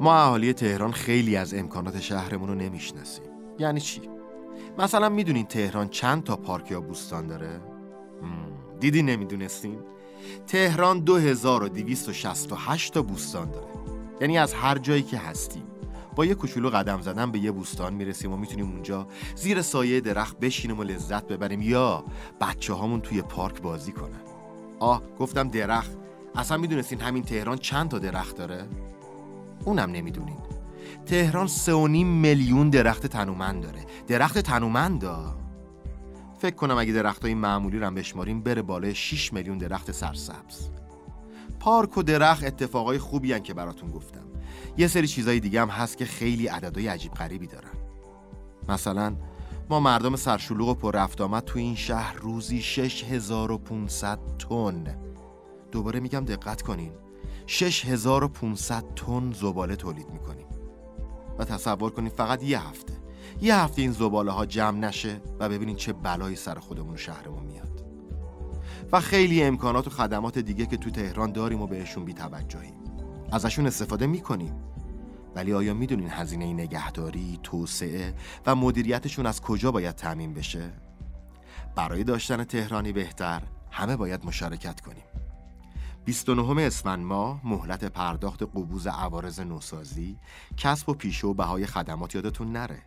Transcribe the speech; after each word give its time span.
ما 0.00 0.14
اهالی 0.14 0.52
تهران 0.52 0.92
خیلی 0.92 1.36
از 1.36 1.54
امکانات 1.54 2.00
شهرمون 2.00 2.48
رو 2.48 2.54
نمی‌شناسیم. 2.54 3.24
یعنی 3.58 3.80
چی؟ 3.80 4.00
مثلا 4.78 5.08
می‌دونین 5.08 5.46
تهران 5.46 5.88
چند 5.88 6.24
تا 6.24 6.36
پارک 6.36 6.70
یا 6.70 6.80
بوستان 6.80 7.26
داره؟ 7.26 7.60
دیدی 8.80 9.02
نمی‌دونستین؟ 9.02 9.78
تهران 10.46 11.00
2268 11.00 12.94
تا 12.94 13.02
بوستان 13.02 13.50
داره. 13.50 13.66
یعنی 14.20 14.38
از 14.38 14.54
هر 14.54 14.78
جایی 14.78 15.02
که 15.02 15.18
هستیم. 15.18 15.62
با 16.16 16.24
یه 16.24 16.34
کوچولو 16.34 16.70
قدم 16.70 17.00
زدن 17.00 17.30
به 17.30 17.38
یه 17.38 17.50
بوستان 17.50 17.94
می‌رسیم 17.94 18.32
و 18.32 18.36
می‌تونیم 18.36 18.70
اونجا 18.70 19.06
زیر 19.34 19.62
سایه 19.62 20.00
درخت 20.00 20.40
بشینیم 20.40 20.78
و 20.78 20.82
لذت 20.82 21.26
ببریم 21.26 21.62
یا 21.62 22.04
بچه 22.40 22.72
هامون 22.72 23.00
توی 23.00 23.22
پارک 23.22 23.62
بازی 23.62 23.92
کنن. 23.92 24.20
آه 24.78 25.02
گفتم 25.18 25.48
درخت. 25.48 25.98
اصلا 26.34 26.56
می‌دونستین 26.56 27.00
همین 27.00 27.22
تهران 27.22 27.58
چند 27.58 27.88
تا 27.88 27.98
درخت 27.98 28.36
داره؟ 28.36 28.68
اونم 29.64 29.90
نمی‌دونین. 29.90 30.36
تهران 31.06 31.46
سه 31.46 31.74
و 31.74 31.86
نیم 31.86 32.06
میلیون 32.06 32.70
درخت 32.70 33.06
تنومند 33.06 33.62
داره. 33.62 33.86
درخت 34.08 34.38
تنومند 34.38 35.00
دا 35.00 35.40
فکر 36.38 36.54
کنم 36.54 36.78
اگه 36.78 36.92
درخت 36.92 37.24
های 37.24 37.34
معمولی 37.34 37.78
رو 37.78 37.90
بشماریم 37.90 38.42
بره 38.42 38.62
بالای 38.62 38.94
6 38.94 39.32
میلیون 39.32 39.58
درخت 39.58 39.92
سرسبز. 39.92 40.70
پارک 41.60 41.98
و 41.98 42.02
درخت 42.02 42.44
اتفاقای 42.44 42.98
خوبی 42.98 43.32
هن 43.32 43.42
که 43.42 43.54
براتون 43.54 43.90
گفتم. 43.90 44.24
یه 44.76 44.86
سری 44.86 45.08
چیزای 45.08 45.40
دیگه 45.40 45.60
هم 45.60 45.68
هست 45.68 45.98
که 45.98 46.04
خیلی 46.04 46.46
عددهای 46.46 46.88
عجیب 46.88 47.12
غریبی 47.12 47.46
دارن. 47.46 47.70
مثلا 48.68 49.16
ما 49.70 49.80
مردم 49.80 50.16
سرشلوغ 50.16 50.68
و 50.68 50.74
پر 50.74 50.92
رفت 50.92 51.20
آمد 51.20 51.44
تو 51.44 51.58
این 51.58 51.74
شهر 51.74 52.16
روزی 52.16 52.62
6500 52.62 54.18
تن. 54.38 54.96
دوباره 55.72 56.00
میگم 56.00 56.24
دقت 56.24 56.62
کنین. 56.62 56.92
6500 57.52 58.84
تن 58.96 59.32
زباله 59.32 59.76
تولید 59.76 60.10
می‌کنیم. 60.10 60.46
و 61.38 61.44
تصور 61.44 61.90
کنید 61.90 62.12
فقط 62.12 62.42
یه 62.42 62.68
هفته. 62.68 62.92
یه 63.40 63.56
هفته 63.56 63.82
این 63.82 63.92
زباله 63.92 64.30
ها 64.30 64.46
جمع 64.46 64.78
نشه 64.78 65.20
و 65.40 65.48
ببینید 65.48 65.76
چه 65.76 65.92
بلایی 65.92 66.36
سر 66.36 66.58
خودمون 66.58 66.96
شهرمون 66.96 67.42
میاد. 67.42 67.84
و 68.92 69.00
خیلی 69.00 69.42
امکانات 69.42 69.86
و 69.86 69.90
خدمات 69.90 70.38
دیگه 70.38 70.66
که 70.66 70.76
تو 70.76 70.90
تهران 70.90 71.32
داریم 71.32 71.62
و 71.62 71.66
بهشون 71.66 72.04
بی 72.04 72.14
توجهیم 72.14 72.74
ازشون 73.32 73.66
استفاده 73.66 74.06
می‌کنیم. 74.06 74.54
ولی 75.34 75.52
آیا 75.52 75.74
می‌دونین 75.74 76.10
هزینه 76.10 76.52
نگهداری، 76.52 77.40
توسعه 77.42 78.14
و 78.46 78.54
مدیریتشون 78.54 79.26
از 79.26 79.40
کجا 79.40 79.72
باید 79.72 79.94
تعمین 79.94 80.34
بشه؟ 80.34 80.72
برای 81.76 82.04
داشتن 82.04 82.44
تهرانی 82.44 82.92
بهتر 82.92 83.42
همه 83.70 83.96
باید 83.96 84.24
مشارکت 84.24 84.80
کنیم. 84.80 85.09
29 86.04 86.62
اسفند 86.62 87.04
ماه 87.04 87.40
مهلت 87.44 87.84
پرداخت 87.84 88.42
قبوز 88.42 88.86
عوارض 88.86 89.40
نوسازی 89.40 90.18
کسب 90.56 90.88
و 90.88 90.94
پیشه 90.94 91.26
و 91.26 91.34
بهای 91.34 91.66
خدمات 91.66 92.14
یادتون 92.14 92.52
نره. 92.52 92.82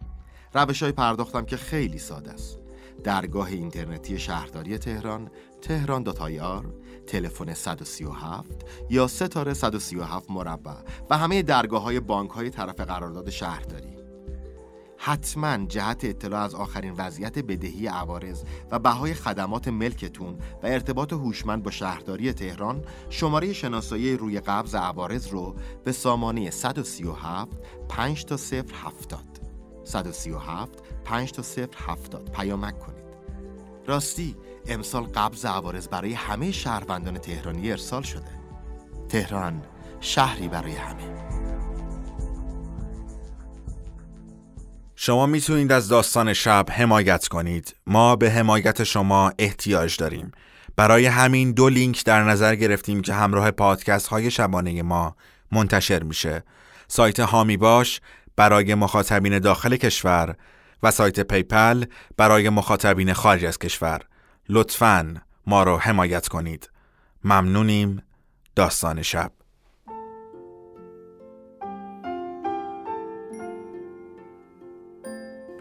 روش 0.53 0.83
های 0.83 0.92
پرداختم 0.92 1.45
که 1.45 1.58
خیلی 1.58 2.00
ساده 2.00 2.31
است. 2.31 2.59
درگاه 3.03 3.47
اینترنتی 3.47 4.19
شهرداری 4.19 4.78
تهران 4.78 5.31
تهران 5.61 6.03
داتایار 6.03 6.73
تلفن 7.08 7.53
137 7.53 8.66
یا 8.89 9.08
ستاره 9.08 9.53
137 9.53 10.31
مربع 10.31 10.75
و 11.09 11.17
همه 11.17 11.41
درگاه 11.41 11.81
های 11.81 12.00
بانک 12.00 12.31
های 12.31 12.50
طرف 12.50 12.80
قرارداد 12.80 13.30
شهرداری. 13.30 14.03
حتما 15.06 15.58
جهت 15.66 16.06
اطلاع 16.06 16.42
از 16.42 16.56
آخرین 16.56 16.94
وضعیت 16.98 17.40
بدهی 17.40 17.88
عوارض 17.88 18.44
و 18.72 18.80
بهای 18.80 19.14
خدمات 19.14 19.68
ملکتون 19.68 20.38
و 20.64 20.68
ارتباط 20.68 21.14
هوشمند 21.14 21.64
با 21.64 21.72
شهرداری 21.72 22.34
تهران 22.34 22.84
شماره 23.09 23.54
شناسایی 23.54 24.18
روی 24.18 24.40
قبض 24.40 24.76
عوارض 24.76 25.28
رو 25.28 25.56
به 25.84 25.92
سامانه 25.92 26.50
137 26.50 27.48
5 27.90 28.26
تا 28.26 28.36
070 28.36 29.24
137 29.84 30.84
5 31.03 31.31
تا 31.31 31.44
070 31.78 32.31
پیامک 32.31 32.80
کنید. 32.80 33.03
راستی 33.88 34.36
امسال 34.68 35.03
قبض 35.03 35.46
عوارض 35.46 35.88
برای 35.88 36.13
همه 36.13 36.52
شهروندان 36.52 37.18
تهرانی 37.18 37.72
ارسال 37.72 38.02
شده. 38.02 38.40
تهران 39.09 39.62
شهری 40.00 40.47
برای 40.47 40.75
همه. 40.75 41.62
شما 44.96 45.26
می‌تونید 45.26 45.72
از 45.72 45.88
داستان 45.88 46.34
شب 46.34 46.66
حمایت 46.72 47.28
کنید. 47.28 47.76
ما 47.88 48.16
به 48.16 48.31
حمایت 48.31 48.84
شما 48.84 49.34
احتیاج 49.40 49.98
داریم. 49.98 50.31
برای 50.76 51.06
همین 51.06 51.52
دو 51.52 51.70
لینک 51.70 52.06
در 52.06 52.24
نظر 52.24 52.56
گرفتیم 52.56 53.02
که 53.02 53.14
همراه 53.14 53.52
پادکست 53.52 54.08
های 54.08 54.31
شبانه 54.31 54.81
ما 54.81 55.16
منتشر 55.52 56.04
میشه. 56.04 56.44
سایت 56.88 57.20
حامی 57.19 57.57
باش 57.58 58.02
برای 58.36 58.76
مخاطبین 58.76 59.40
داخل 59.40 59.76
کشور 59.76 60.36
و 60.84 60.92
سایت 60.92 61.20
PayPal 61.19 61.85
برای 62.18 62.50
مخاطبین 62.50 63.14
خارج 63.14 63.46
از 63.46 63.60
کشور. 63.60 64.02
لطفاً 64.50 65.16
ما 65.48 65.64
رو 65.64 65.78
حمایت 65.78 66.28
کنید. 66.28 66.70
ممنونیم. 67.24 68.02
داستان 68.56 69.02
شب. 69.02 69.31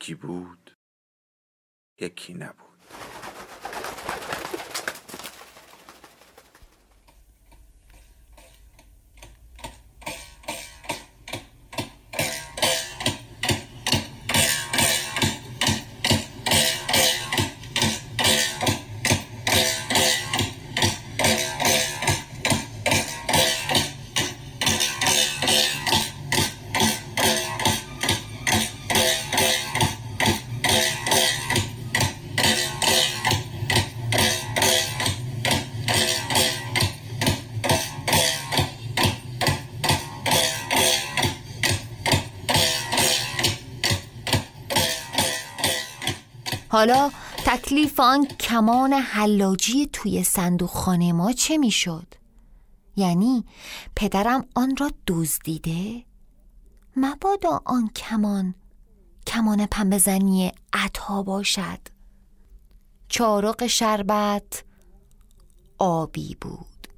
یکی 0.00 0.14
بود 0.14 0.76
یکی 2.00 2.34
نبود. 2.34 2.69
حالا 46.80 47.10
تکلیف 47.46 48.00
آن 48.00 48.26
کمان 48.26 48.92
حلاجی 48.92 49.86
توی 49.92 50.24
صندوق 50.24 50.70
خانه 50.70 51.12
ما 51.12 51.32
چه 51.32 51.58
می‌شد؟ 51.58 52.06
یعنی 52.96 53.44
پدرم 53.96 54.44
آن 54.54 54.76
را 54.76 54.90
دزدیده؟ 55.06 56.04
مبادا 56.96 57.60
آن 57.64 57.88
کمان 57.88 58.54
کمان 59.26 59.66
پنبه 59.66 59.98
زنی 59.98 60.52
عطا 60.72 61.22
باشد 61.22 61.80
چارق 63.08 63.66
شربت 63.66 64.64
آبی 65.78 66.36
بود 66.40 66.88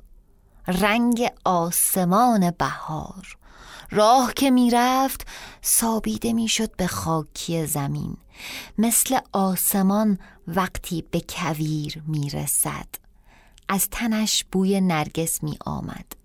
رنگ 0.66 1.30
آسمان 1.44 2.50
بهار 2.50 3.36
راه 3.92 4.32
که 4.34 4.50
می‌رفت 4.50 5.26
سابیده 5.62 6.32
می‌شد 6.32 6.76
به 6.76 6.86
خاکی 6.86 7.66
زمین. 7.66 8.16
مثل 8.78 9.18
آسمان 9.32 10.18
وقتی 10.46 11.04
به 11.10 11.22
کویر 11.28 12.02
می‌رسد. 12.06 12.88
از 13.68 13.88
تنش 13.90 14.44
بوی 14.52 14.80
نرگس 14.80 15.42
می 15.42 15.58
آمد 15.66 16.16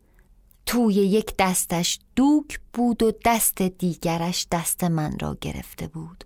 توی 0.66 0.94
یک 0.94 1.34
دستش 1.40 2.00
دوک 2.16 2.60
بود 2.74 3.04
و 3.04 3.12
دست 3.25 3.62
دیگرش 3.62 4.48
دست 4.52 4.84
من 4.84 5.20
را 5.20 5.38
گرفته 5.42 5.88
بود. 5.88 6.24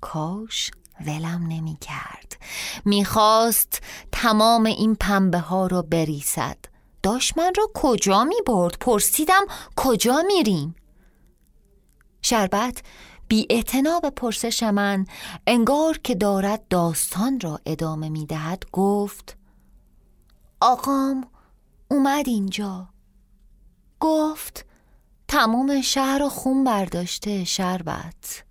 کاش 0.00 0.70
ولم 1.06 1.46
نمی 1.48 1.76
کرد 1.80 2.36
می‌خواست 2.84 3.82
تمام 4.12 4.66
این 4.66 4.94
پنبه 4.94 5.38
ها 5.38 5.66
را 5.66 5.82
بریسد 5.82 6.58
داشت 7.06 7.38
من 7.38 7.52
را 7.56 7.70
کجا 7.74 8.24
می 8.24 8.34
برد؟ 8.46 8.76
پرسیدم 8.80 9.46
کجا 9.76 10.22
میریم؟ 10.26 10.76
شربت 12.22 12.82
بی 13.28 13.46
به 14.02 14.10
پرسش 14.10 14.62
من 14.62 15.06
انگار 15.46 15.98
که 15.98 16.14
دارد 16.14 16.68
داستان 16.68 17.40
را 17.40 17.60
ادامه 17.66 18.08
می 18.08 18.26
دهد 18.26 18.62
گفت 18.72 19.36
آقام 20.60 21.26
اومد 21.90 22.28
اینجا. 22.28 22.88
گفت 24.00 24.64
تموم 25.28 25.80
شهر 25.80 26.18
رو 26.18 26.28
خون 26.28 26.64
برداشته 26.64 27.44
شربت. 27.44 28.44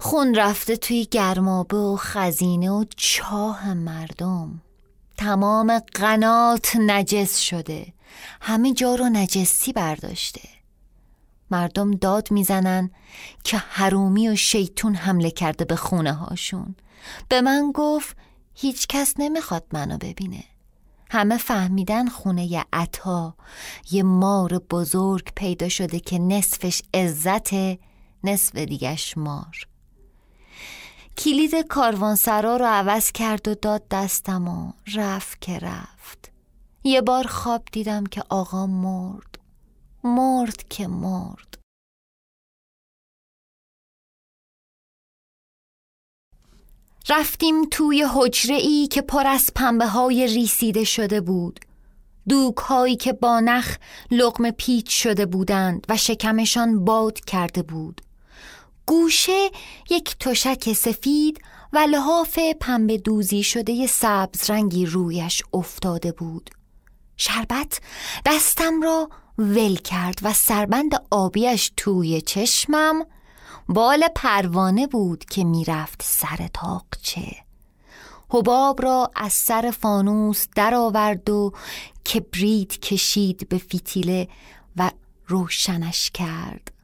خون 0.00 0.34
رفته 0.34 0.76
توی 0.76 1.04
گرمابه 1.04 1.76
و 1.76 1.96
خزینه 1.96 2.70
و 2.70 2.84
چاه 2.96 3.74
مردم. 3.74 4.62
تمام 5.16 5.78
قنات 5.78 6.76
نجس 6.76 7.38
شده. 7.38 7.92
همه 8.40 8.74
جا 8.74 8.94
رو 8.94 9.08
نجسی 9.08 9.72
برداشته. 9.72 10.48
مردم 11.50 11.90
داد 11.90 12.30
می‌زنن 12.30 12.90
که 13.44 13.56
حرومی 13.56 14.28
و 14.28 14.36
شیطون 14.36 14.94
حمله 14.94 15.30
کرده 15.30 15.64
به 15.64 15.76
خونه 15.76 16.12
هاشون. 16.12 16.76
به 17.28 17.40
من 17.40 17.72
گفت 17.74 18.16
هیچ 18.54 18.86
کس 18.86 19.14
نمی‌خواد 19.18 19.64
منو 19.72 19.98
ببینه. 19.98 20.44
همه 21.10 21.38
فهمیدن 21.38 22.08
خونه 22.08 22.52
ی 22.52 22.62
عطا 22.72 23.34
یه 23.90 24.02
مار 24.02 24.58
بزرگ 24.58 25.32
پیدا 25.36 25.68
شده 25.68 26.00
که 26.00 26.18
نصفش 26.18 26.82
عزت 26.94 27.50
نصف 28.24 28.56
دیگش 28.56 29.18
مار. 29.18 29.66
کلید 31.18 31.54
کاروانسرا 31.54 32.56
رو 32.56 32.64
عوض 32.64 33.12
کرد 33.12 33.48
و 33.48 33.54
داد 33.54 33.88
دستم 33.90 34.48
و 34.48 34.72
رفت 34.94 35.40
که 35.40 35.58
رفت. 35.58 36.32
یه 36.84 37.00
بار 37.00 37.26
خواب 37.26 37.62
دیدم 37.72 38.06
که 38.06 38.22
آقا 38.28 38.66
مرد. 38.66 39.38
مرد 40.04 40.68
که 40.68 40.86
مرد. 40.86 41.58
رفتیم 47.08 47.64
توی 47.70 48.06
حجره 48.14 48.56
ای 48.56 48.86
که 48.86 49.02
پر 49.02 49.26
از 49.26 49.50
پنبه 49.54 49.86
های 49.86 50.26
ریسیده 50.26 50.84
شده 50.84 51.20
بود. 51.20 51.60
دوک 52.28 52.56
هایی 52.56 52.96
که 52.96 53.12
با 53.12 53.40
نخ 53.40 53.76
لغم 54.10 54.50
پیچ 54.50 55.02
شده 55.02 55.26
بودند 55.26 55.86
و 55.88 55.96
شکمشان 55.96 56.84
باد 56.84 57.20
کرده 57.20 57.62
بود. 57.62 58.00
گوشه 58.86 59.50
یک 59.90 60.16
تشک 60.18 60.72
سفید 60.72 61.40
و 61.72 61.78
لحاف 61.78 62.38
پنبه 62.60 62.98
دوزی 62.98 63.42
شده 63.42 63.86
سبز 63.86 64.50
رنگی 64.50 64.86
رویش 64.86 65.42
افتاده 65.52 66.12
بود. 66.12 66.50
شربت 67.16 67.80
دستم 68.26 68.82
را 68.82 69.08
ول 69.38 69.76
کرد 69.76 70.18
و 70.22 70.32
سربند 70.32 71.02
آبیش 71.10 71.72
توی 71.76 72.20
چشمم 72.20 73.06
بال 73.68 74.08
پروانه 74.14 74.86
بود 74.86 75.24
که 75.24 75.44
می‌رفت 75.44 76.02
سر 76.04 76.48
تاقچه. 76.54 77.36
حباب 78.28 78.82
را 78.82 79.10
از 79.14 79.32
سر 79.32 79.74
فانوس 79.80 80.46
درآورد 80.56 81.30
و 81.30 81.52
کبریت 82.14 82.80
کشید 82.80 83.48
به 83.48 83.58
فیتیله 83.58 84.28
و 84.76 84.90
روشنش 85.26 86.10
کرد. 86.10 86.75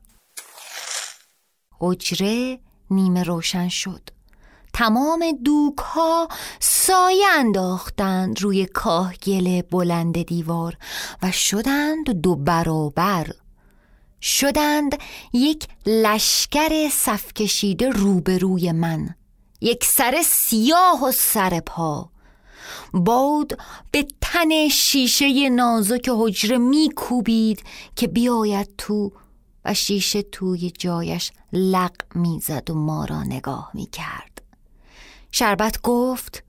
حجره 1.82 2.58
نیمه 2.90 3.22
روشن 3.22 3.68
شد. 3.68 4.08
تمام 4.72 5.24
دوک 5.44 5.78
ها 5.78 6.28
سایه 6.60 7.26
انداختند 7.38 8.40
روی 8.40 8.66
کاهگل 8.66 9.62
بلند 9.62 10.22
دیوار 10.22 10.76
و 11.22 11.30
شدند 11.30 12.10
دو 12.10 12.36
برابر. 12.36 13.26
شدند 14.22 14.98
یک 15.32 15.66
لشکر 15.86 16.88
صف 16.92 17.32
کشیده 17.32 17.90
روبروی 17.90 18.72
من 18.72 19.14
یک 19.60 19.84
سر 19.84 20.22
سیاه 20.24 21.04
و 21.04 21.12
سر 21.12 21.60
پا. 21.60 22.08
باد 22.94 23.58
به 23.90 24.06
تن 24.20 24.68
شیشه 24.68 25.48
نازک 25.48 26.10
حجره 26.16 26.58
میکوبید 26.58 27.62
که 27.96 28.06
بیاید 28.06 28.68
تو 28.78 29.12
و 29.64 29.74
شیشه 29.74 30.22
توی 30.22 30.70
جایش 30.70 31.32
لق 31.52 32.16
می‌زد 32.16 32.70
و 32.70 32.74
ما 32.74 33.04
را 33.04 33.22
نگاه 33.22 33.70
می‌کرد. 33.74 34.42
شربت 35.30 35.80
گفت 35.82 36.44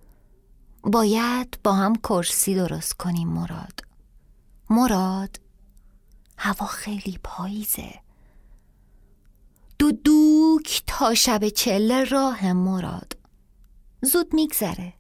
باید 0.84 1.60
با 1.64 1.74
هم 1.74 1.96
کرسی 1.96 2.56
درست 2.56 2.94
کنیم 2.94 3.28
مراد. 3.28 3.80
مراد 4.70 5.40
هوا 6.38 6.66
خیلی 6.66 7.20
پاییزه. 7.24 8.00
دو 9.80 9.92
دوک 9.92 10.84
تا 10.88 11.14
شب 11.14 11.50
چله 11.50 12.04
راه 12.04 12.54
مراد. 12.54 13.18
زود 14.02 14.34
میگذره. 14.34 14.94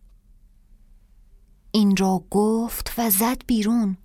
این 1.72 1.98
را 1.98 2.24
گفت 2.30 2.94
و 2.98 3.10
زد 3.10 3.46
بیرون. 3.48 3.98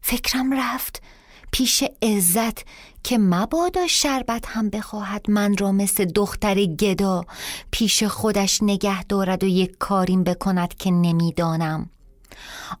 فکرم 0.00 0.60
رفت 0.60 1.02
پیش 1.52 1.84
عزت 2.02 2.64
که 3.02 3.18
مبادا 3.18 3.86
شربت 3.86 4.44
هم 4.46 4.70
بخواهد. 4.70 5.30
من 5.30 5.56
را 5.56 5.72
مثل 5.72 6.04
دختر 6.04 6.64
گدا 6.64 7.24
پیش 7.70 8.02
خودش 8.02 8.62
نگه 8.62 9.04
دارد 9.04 9.44
و 9.44 9.46
یک 9.46 9.76
کاریم 9.78 10.24
بکند 10.24 10.74
که 10.74 10.90
نمی‌دانم. 10.90 11.90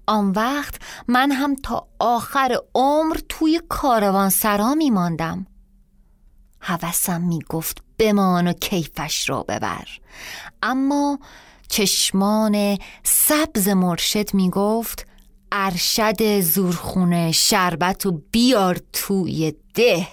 آن 0.06 0.30
وقت 0.30 0.74
من 1.08 1.32
هم 1.32 1.54
تا 1.54 1.86
آخر 1.98 2.58
عمر 2.74 3.16
توی 3.28 3.60
کاروان 3.68 4.30
سرا 4.30 4.74
می 4.74 4.90
ماندم 4.90 5.46
حوثم 6.58 7.20
می 7.20 7.38
گفت 7.48 7.82
بمان 7.98 8.48
و 8.48 8.52
کیفش 8.52 9.30
را 9.30 9.42
ببر. 9.42 9.88
اما 10.62 11.18
چشمان 11.68 12.78
سبز 13.02 13.68
مرشد 13.68 14.34
می 14.34 14.50
گفت 14.50 15.05
ارشد 15.52 16.40
زورخونه 16.40 17.32
شربت 17.32 18.06
و 18.06 18.20
بیار 18.30 18.80
توی 18.92 19.54
ده. 19.74 20.08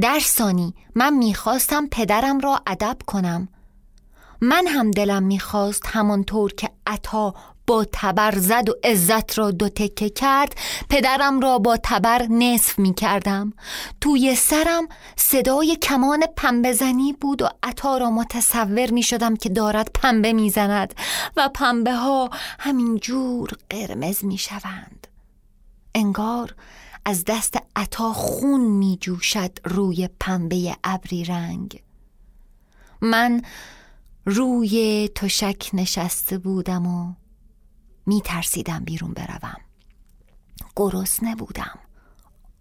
در 0.00 0.20
ثانی 0.20 0.74
من 0.94 1.14
می‌خواستم 1.14 1.86
پدرم 1.86 2.40
را 2.40 2.62
ادب 2.66 2.96
کنم. 3.06 3.48
من 4.40 4.66
هم 4.66 4.90
دلم 4.90 5.22
می‌خواست 5.22 5.82
همانطور 5.86 6.52
که 6.52 6.70
عطا 6.86 7.34
با 7.66 7.86
تبر 7.92 8.38
زد 8.38 8.68
و 8.68 8.74
عزت 8.84 9.38
را 9.38 9.50
دو 9.50 9.68
تکه 9.68 10.10
کرد. 10.10 10.54
پدرم 10.88 11.40
را 11.40 11.58
با 11.58 11.76
تبر 11.82 12.26
نصف 12.30 12.78
می 12.78 12.94
کردم. 12.94 13.52
توی 14.00 14.34
سرم 14.34 14.88
صدای 15.16 15.76
کمان 15.76 16.22
پنبه 16.36 16.72
زنی 16.72 17.12
بود 17.12 17.42
و 17.42 17.48
عطا 17.62 17.98
را 17.98 18.10
متصور 18.10 18.90
می 18.90 19.02
شدم 19.02 19.36
که 19.36 19.48
دارد 19.48 19.90
پنبه 19.94 20.32
می 20.32 20.50
زند 20.50 20.94
و 21.36 21.48
پنبه 21.48 21.92
ها 21.92 22.30
همینجور 22.58 23.50
قرمز 23.70 24.24
می 24.24 24.38
شوند. 24.38 25.06
انگار 25.94 26.54
از 27.04 27.24
دست 27.24 27.58
عطا 27.76 28.12
خون 28.12 28.60
می 28.60 28.98
جوشد 29.00 29.58
روی 29.64 30.08
پنبه 30.20 30.76
ابری 30.84 31.24
رنگ. 31.24 31.82
من 33.00 33.42
روی 34.26 35.08
تشک 35.14 35.70
نشسته 35.72 36.38
بودم 36.38 36.86
و 36.86 37.25
می 38.06 38.20
ترسیدم 38.20 38.84
بیرون 38.84 39.12
بروم. 39.12 39.60
گرسنه 40.76 41.34
بودم. 41.34 41.78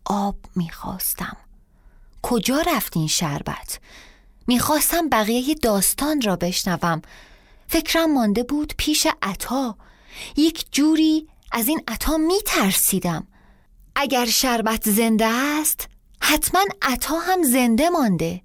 آب 0.06 0.38
می‌خواستم. 0.56 1.38
کجا 2.22 2.62
رفت 2.62 2.98
این 2.98 3.08
شربت؟ 3.08 3.80
می‌خواستم 4.48 5.10
بقیه 5.10 5.56
داستان 5.56 6.22
را 6.22 6.36
بشنوم. 6.36 7.02
فکرم 7.68 8.14
مانده 8.14 8.44
بود 8.44 8.74
پیش 8.78 9.08
عطا. 9.22 9.78
یک 10.38 10.66
جوری 10.72 11.28
از 11.52 11.68
این 11.68 11.82
عطا 11.88 12.18
میترسیدم. 12.18 13.28
اگر 13.96 14.26
شربت 14.26 14.90
زنده 14.90 15.26
است 15.26 15.88
حتما 16.22 16.62
عطا 16.82 17.20
هم 17.20 17.44
زنده 17.44 17.90
مانده. 17.90 18.42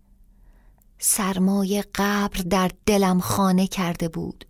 سرمای 0.98 1.84
قبر 1.94 2.38
در 2.50 2.70
دلم 2.86 3.20
خانه 3.20 3.66
کرده 3.66 4.08
بود. 4.08 4.44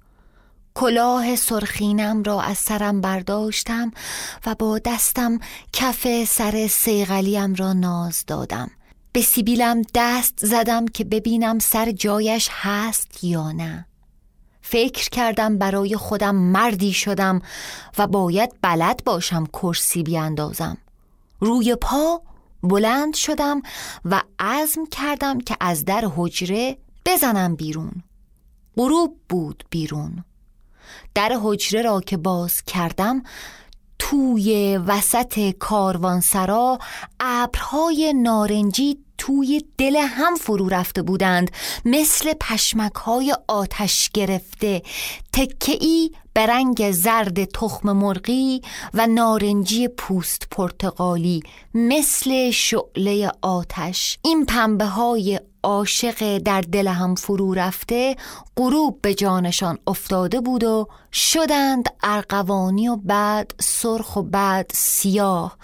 کلاه 0.80 1.36
سرخینم 1.36 2.22
را 2.22 2.40
از 2.40 2.58
سرم 2.58 3.00
برداشتم 3.00 3.90
و 4.46 4.54
با 4.54 4.78
دستم 4.78 5.38
کف 5.72 6.24
سر 6.24 6.66
سیغلیم 6.66 7.54
را 7.54 7.72
ناز 7.72 8.24
دادم. 8.26 8.70
به 9.12 9.22
سیبیلم 9.22 9.82
دست 9.94 10.46
زدم 10.46 10.86
که 10.86 11.04
ببینم 11.04 11.58
سر 11.58 11.90
جایش 11.90 12.48
هست 12.52 13.24
یا 13.24 13.52
نه. 13.52 13.86
فکر 14.62 15.08
کردم 15.08 15.58
برای 15.58 15.96
خودم 15.96 16.34
مردی 16.34 16.92
شدم 16.92 17.42
و 17.98 18.06
باید 18.06 18.50
بلد 18.62 19.04
باشم 19.04 19.46
کرسی 19.46 20.02
بیاندازم 20.02 20.76
روی 21.40 21.74
پا 21.74 22.22
بلند 22.62 23.14
شدم 23.14 23.62
و 24.04 24.22
عزم 24.38 24.86
کردم 24.86 25.40
که 25.40 25.56
از 25.60 25.84
در 25.84 26.08
حجره 26.16 26.78
بزنم 27.06 27.54
بیرون. 27.54 27.92
غروب 28.76 29.16
بود 29.28 29.64
بیرون. 29.70 30.24
در 31.14 31.38
حجره 31.42 31.82
را 31.82 32.00
که 32.00 32.16
باز 32.16 32.62
کردم 32.62 33.22
توی 33.98 34.76
وسط 34.86 35.50
کاروانسرا 35.50 36.78
ابرهای 37.20 38.12
نارنجی 38.16 38.98
توی 39.20 39.64
دل 39.78 39.96
هم 39.96 40.34
فرو 40.34 40.68
رفته 40.68 41.02
بودند 41.02 41.50
مثل 41.84 42.32
پشمک 42.40 42.94
های 42.94 43.36
آتش 43.48 44.10
گرفته. 44.14 44.82
تکه 45.32 45.78
ای 45.80 46.10
به 46.32 46.46
رنگ 46.46 46.90
زرد 46.90 47.44
تخم 47.44 47.92
مرغی 47.92 48.62
و 48.94 49.06
نارنجی 49.06 49.88
پوست 49.88 50.46
پرتغالی 50.50 51.42
مثل 51.74 52.50
شعله 52.50 53.32
آتش. 53.42 54.18
این 54.22 54.46
پنبه 54.46 54.84
های 54.84 55.40
عاشق 55.62 56.38
در 56.38 56.60
دل 56.60 56.88
هم 56.88 57.14
فرو 57.14 57.54
رفته 57.54 58.16
غروب 58.56 58.98
به 59.02 59.14
جانشان 59.14 59.78
افتاده 59.86 60.40
بود 60.40 60.64
و 60.64 60.88
شدند 61.12 61.88
ارقوانی 62.02 62.88
و 62.88 62.96
بعد 62.96 63.54
سرخ 63.60 64.16
و 64.16 64.22
بعد 64.22 64.70
سیاه. 64.74 65.56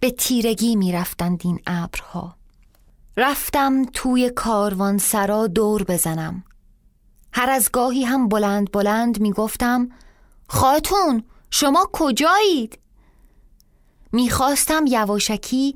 به 0.00 0.10
تیرگی 0.10 0.76
می 0.76 0.92
رفتند 0.92 1.40
این 1.44 1.60
ابرها. 1.66 2.36
رفتم 3.16 3.84
توی 3.84 4.30
کاروان 4.30 4.98
سرا 4.98 5.46
دور 5.46 5.84
بزنم. 5.84 6.44
هر 7.32 7.50
از 7.50 7.70
گاهی 7.72 8.04
هم 8.04 8.28
بلند 8.28 8.72
بلند 8.72 9.20
می 9.20 9.32
گفتم 9.32 9.88
خاتون 10.48 11.24
شما 11.50 11.88
کجایید؟ 11.92 12.78
می‌خواستم 14.12 14.84
یواشکی 14.88 15.74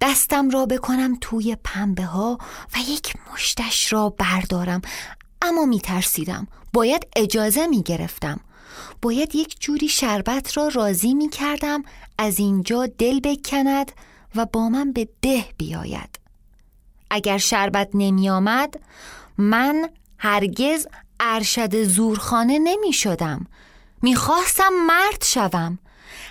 دستم 0.00 0.50
را 0.50 0.66
بکنم 0.66 1.18
توی 1.20 1.56
پنبه 1.64 2.04
ها 2.04 2.38
و 2.74 2.78
یک 2.88 3.14
مشتش 3.32 3.92
را 3.92 4.08
بردارم. 4.08 4.82
اما 5.42 5.64
میترسیدم. 5.64 6.46
باید 6.72 7.06
اجازه 7.16 7.66
می‌گرفتم. 7.66 8.40
باید 9.02 9.34
یک 9.34 9.60
جوری 9.60 9.88
شربت 9.88 10.56
را 10.56 10.68
راضی 10.68 11.14
می 11.14 11.28
کردم 11.28 11.82
از 12.18 12.38
اینجا 12.38 12.86
دل 12.86 13.20
بکند 13.20 13.92
و 14.34 14.46
با 14.46 14.68
من 14.68 14.92
به 14.92 15.08
ده 15.22 15.44
بیاید. 15.56 16.18
اگر 17.10 17.38
شربت 17.38 17.90
نمی 17.94 18.30
آمد 18.30 18.74
من 19.38 19.90
هرگز 20.18 20.86
ارشد 21.20 21.82
زورخانه 21.82 22.58
نمی 22.58 22.92
شدم 22.92 23.46
می 24.02 24.14
خواستم 24.14 24.72
مرد 24.86 25.24
شوم. 25.24 25.78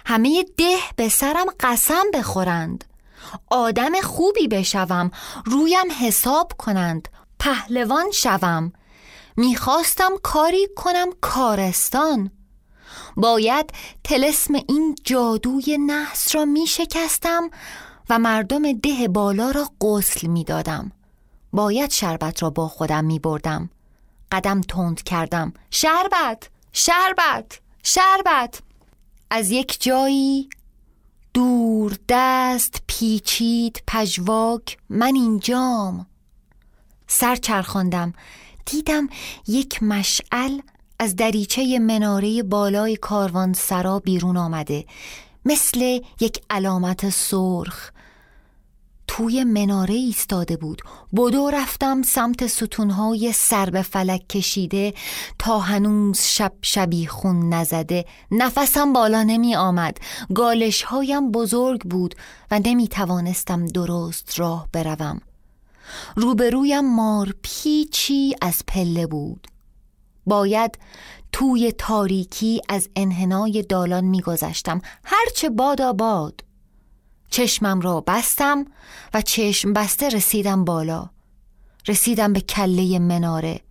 همه 0.05 0.45
ده 0.57 0.77
به 0.95 1.09
سرم 1.09 1.45
قسم 1.59 2.03
بخورند. 2.13 2.83
آدم 3.47 4.01
خوبی 4.03 4.47
بشوم. 4.47 5.11
رویم 5.45 5.91
حساب 5.99 6.51
کنند. 6.57 7.07
پهلوان 7.39 8.11
شوم. 8.11 8.73
می‌خواستم 9.38 10.11
کاری 10.23 10.67
کنم 10.75 11.07
کارستان. 11.21 12.31
باید 13.17 13.73
تلسم 14.03 14.53
این 14.53 14.95
جادوی 15.03 15.77
نحس 15.77 16.35
را 16.35 16.45
می 16.45 16.67
شکستم 16.67 17.49
و 18.09 18.19
مردم 18.19 18.73
ده 18.73 19.07
بالا 19.07 19.51
را 19.51 19.69
قسل 19.81 20.27
می 20.27 20.43
دادم. 20.43 20.91
باید 21.53 21.91
شربت 21.91 22.43
را 22.43 22.49
با 22.49 22.67
خودم 22.67 23.05
می 23.05 23.19
بردم. 23.19 23.69
قدم 24.31 24.61
تند 24.61 25.03
کردم. 25.03 25.53
شربت! 25.71 26.49
شربت! 26.71 27.59
شربت! 27.83 28.61
از 29.31 29.51
یک 29.51 29.81
جایی 29.81 30.49
دور 31.33 31.98
دست 32.09 32.81
پیچید 32.88 33.83
پژواک 33.88 34.77
من 34.89 35.15
اینجام. 35.15 36.05
سر 37.07 37.36
چرخاندم. 37.36 38.13
دیدم 38.65 39.09
یک 39.48 39.83
مشعل 39.83 40.59
از 41.00 41.15
دریچه 41.15 41.79
مناره 41.79 42.43
بالای 42.43 42.95
کاروان 42.95 43.53
سرا 43.53 44.00
بیرون 44.00 44.38
آمده. 44.38 44.86
مثل 45.45 46.00
یک 46.19 46.41
علامت 46.50 47.09
سرخ. 47.09 47.91
توی 49.11 49.43
مناره 49.43 49.93
ایستاده 49.93 50.57
بود. 50.57 50.81
بدو 51.13 51.49
رفتم 51.49 52.01
سمت 52.01 52.47
ستونهای 52.47 53.31
سر 53.33 53.69
به 53.69 53.81
فلک 53.81 54.27
کشیده 54.27 54.93
تا 55.39 55.59
هنوز 55.59 56.21
شب 56.21 56.53
شبی 56.61 57.07
خون 57.07 57.53
نزده. 57.53 58.05
نفسم 58.31 58.93
بالا 58.93 59.23
نمی 59.23 59.55
آمد. 59.55 59.97
گالش 60.35 60.83
هایم 60.83 61.31
بزرگ 61.31 61.81
بود 61.81 62.15
و 62.51 62.59
نمی 62.65 62.87
توانستم 62.87 63.65
درست 63.65 64.39
راه 64.39 64.67
بروم. 64.73 65.21
روبرویم 66.15 66.95
مار 66.95 67.35
پیچی 67.41 68.35
از 68.41 68.61
پله 68.67 69.07
بود. 69.07 69.47
باید 70.25 70.77
توی 71.31 71.71
تاریکی 71.71 72.61
از 72.69 72.89
انحنای 72.95 73.63
دالان 73.69 74.03
میگذشتم 74.03 74.81
هرچه 75.03 75.49
بادا 75.49 75.93
باد. 75.93 76.49
چشمم 77.29 77.81
را 77.81 78.01
بستم 78.01 78.65
و 79.13 79.21
چشم 79.21 79.74
بسته 79.74 80.09
رسیدم 80.09 80.65
بالا. 80.65 81.09
رسیدم 81.88 82.33
به 82.33 82.41
کله 82.41 83.00
مناره. 83.00 83.62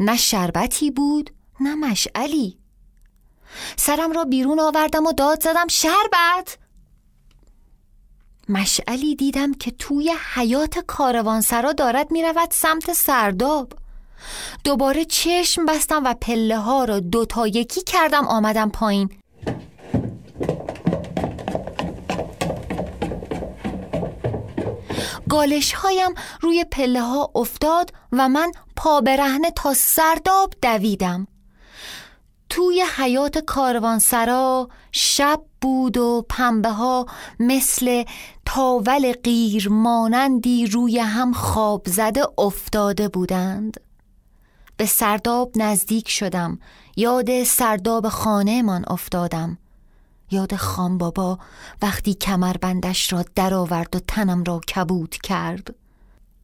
نه 0.00 0.16
شربتی 0.16 0.90
بود 0.90 1.30
نه 1.60 1.74
مشعلی. 1.74 2.58
سرم 3.76 4.12
را 4.12 4.24
بیرون 4.24 4.60
آوردم 4.60 5.06
و 5.06 5.12
داد 5.12 5.42
زدم 5.42 5.68
شربت! 5.68 6.58
مشعلی 8.48 9.16
دیدم 9.16 9.54
که 9.54 9.70
توی 9.70 10.14
حیات 10.34 10.78
کاروانسرا 10.78 11.72
دارد 11.72 12.10
می‌رود 12.10 12.50
سمت 12.50 12.92
سرداب. 12.92 13.72
دوباره 14.64 15.04
چشم 15.04 15.66
بستم 15.66 16.04
و 16.04 16.14
پله 16.14 16.58
ها 16.58 16.84
را 16.84 17.00
دو 17.00 17.24
تا 17.24 17.46
یکی 17.46 17.82
کردم 17.82 18.24
آمدم 18.28 18.70
پایین. 18.70 19.10
گالش 25.30 25.72
هایم 25.72 26.14
روی 26.40 26.64
پله 26.64 27.00
ها 27.00 27.30
افتاد 27.34 27.90
و 28.12 28.28
من 28.28 28.52
پا 28.76 29.00
برهنه 29.00 29.50
تا 29.50 29.74
سرداب 29.74 30.54
دویدم. 30.62 31.26
توی 32.48 32.84
حیات 32.96 33.38
کاروانسرا 33.38 34.68
شب 34.92 35.40
بود 35.60 35.96
و 35.96 36.26
پنبه 36.28 36.68
ها 36.68 37.06
مثل 37.40 38.04
تاول 38.46 39.12
غیر 39.12 39.68
مانندی 39.68 40.66
روی 40.66 40.98
هم 40.98 41.32
خواب 41.32 41.82
زده 41.86 42.22
افتاده 42.38 43.08
بودند. 43.08 43.80
به 44.76 44.86
سرداب 44.86 45.52
نزدیک 45.56 46.08
شدم. 46.08 46.58
یاد 46.96 47.44
سرداب 47.44 48.08
خانه 48.08 48.62
من 48.62 48.84
افتادم. 48.88 49.58
یاد 50.30 50.56
خان 50.56 50.98
بابا 50.98 51.38
وقتی 51.82 52.14
کمربندش 52.14 53.12
را 53.12 53.24
درآورد 53.34 53.96
و 53.96 53.98
تنم 53.98 54.44
را 54.44 54.60
کبود 54.60 55.16
کرد. 55.22 55.74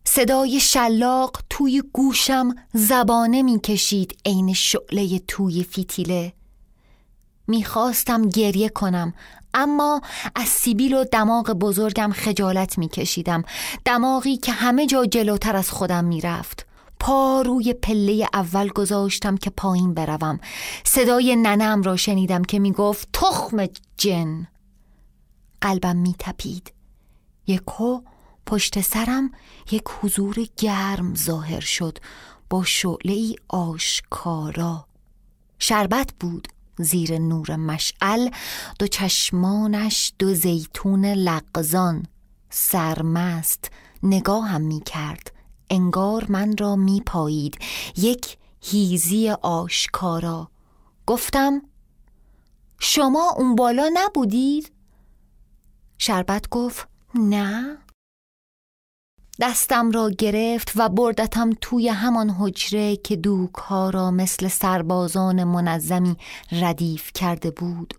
صدای 0.05 0.61
شلاق 0.61 1.40
توی 1.50 1.83
گوشم 1.93 2.55
زبانه 2.75 3.43
می‌کشید 3.43 4.19
عین 4.26 4.52
شعله 4.52 5.19
توی 5.19 5.62
فیتیله. 5.64 6.33
می‌خواستم 7.47 8.28
گریه 8.28 8.69
کنم 8.69 9.14
اما 9.55 10.00
از 10.35 10.49
سیبیل 10.49 10.95
و 10.95 11.05
دماغ 11.05 11.50
بزرگم 11.50 12.12
خجالت 12.12 12.78
میکشیدم. 12.78 13.43
دماغی 13.85 14.37
که 14.37 14.52
همه 14.52 14.87
جا 14.87 15.07
جلوتر 15.07 15.57
از 15.57 15.71
خودم 15.71 16.05
می‌رفت. 16.05 16.65
پا 17.00 17.43
روی 17.43 17.73
پله 17.73 18.29
اول 18.35 18.69
گذاشتم 18.69 19.37
که 19.37 19.50
پایین 19.50 19.95
بروم. 19.95 20.41
صدای 20.85 21.37
ننم 21.37 21.83
را 21.83 21.97
شنیدم 21.97 22.43
که 22.43 22.59
می‌گفت 22.59 23.09
تخم 23.12 23.67
جن. 23.97 24.47
قلبم 25.61 25.97
میتپید. 25.97 26.73
یکو 27.47 28.00
پشت 28.47 28.81
سرم 28.81 29.31
یک 29.71 29.85
حضور 30.03 30.47
گرم 30.57 31.15
ظاهر 31.15 31.61
شد 31.61 31.99
با 32.50 32.65
شعله 32.65 33.12
ای 33.12 33.37
آشکارا. 33.49 34.87
شربت 35.59 36.11
بود 36.21 36.49
زیر 36.79 37.19
نور 37.19 37.57
مشعل 37.57 38.31
دو 38.79 38.87
چشمانش 38.87 40.12
دو 40.19 40.35
زیتون 40.35 41.05
لقزان 41.05 42.07
سرمست 42.50 43.71
نگاهم 44.03 44.61
می 44.61 44.81
کرد 44.81 45.36
انگار 45.70 46.26
من 46.28 46.56
را 46.56 46.76
می 46.76 47.02
پایید 47.06 47.58
یک 47.96 48.37
هیزی 48.61 49.30
آشکارا. 49.30 50.49
گفتم 51.06 51.62
شما 52.78 53.35
اون 53.37 53.54
بالا 53.54 53.90
نبودید؟ 53.94 54.73
شربت 55.99 56.49
گفت 56.49 56.88
نه. 57.14 57.78
دستم 59.40 59.90
را 59.90 60.11
گرفت 60.11 60.73
و 60.76 60.88
بردتم 60.88 61.50
توی 61.61 61.88
همان 61.88 62.30
حجره 62.30 62.96
که 62.96 63.16
دوک 63.16 63.54
ها 63.54 63.90
را 63.90 64.11
مثل 64.11 64.49
سربازان 64.49 65.44
منظمی 65.44 66.16
ردیف 66.52 67.12
کرده 67.12 67.50
بود. 67.50 67.94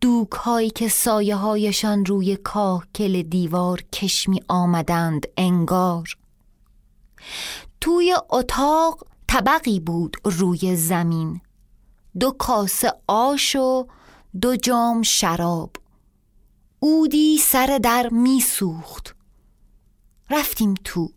دوک 0.00 0.32
هایی 0.32 0.70
که 0.70 0.88
سایه 0.88 1.36
هایشان 1.36 2.04
روی 2.04 2.36
کاهکل 2.36 3.22
دیوار 3.22 3.82
کشمی 3.92 4.40
آمدند 4.48 5.26
انگار. 5.36 6.16
توی 7.80 8.14
اتاق 8.30 9.06
طبقی 9.28 9.80
بود 9.80 10.16
روی 10.24 10.76
زمین. 10.76 11.40
دو 12.20 12.30
کاسه 12.30 12.92
آش 13.06 13.56
و 13.56 13.86
دو 14.40 14.56
جام 14.56 15.02
شراب. 15.02 15.76
اودی 16.80 17.38
سر 17.38 17.80
در 17.82 18.08
میسوخت. 18.12 19.14
رفتیم 20.30 20.74
تو. 20.84 21.12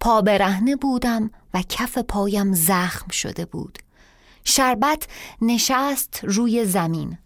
پا 0.00 0.22
برهنه 0.22 0.76
بودم 0.76 1.30
و 1.54 1.62
کف 1.68 1.98
پایم 1.98 2.54
زخم 2.54 3.10
شده 3.10 3.44
بود. 3.44 3.78
شربت 4.44 5.08
نشست 5.42 6.20
روی 6.22 6.64
زمین. 6.64 7.18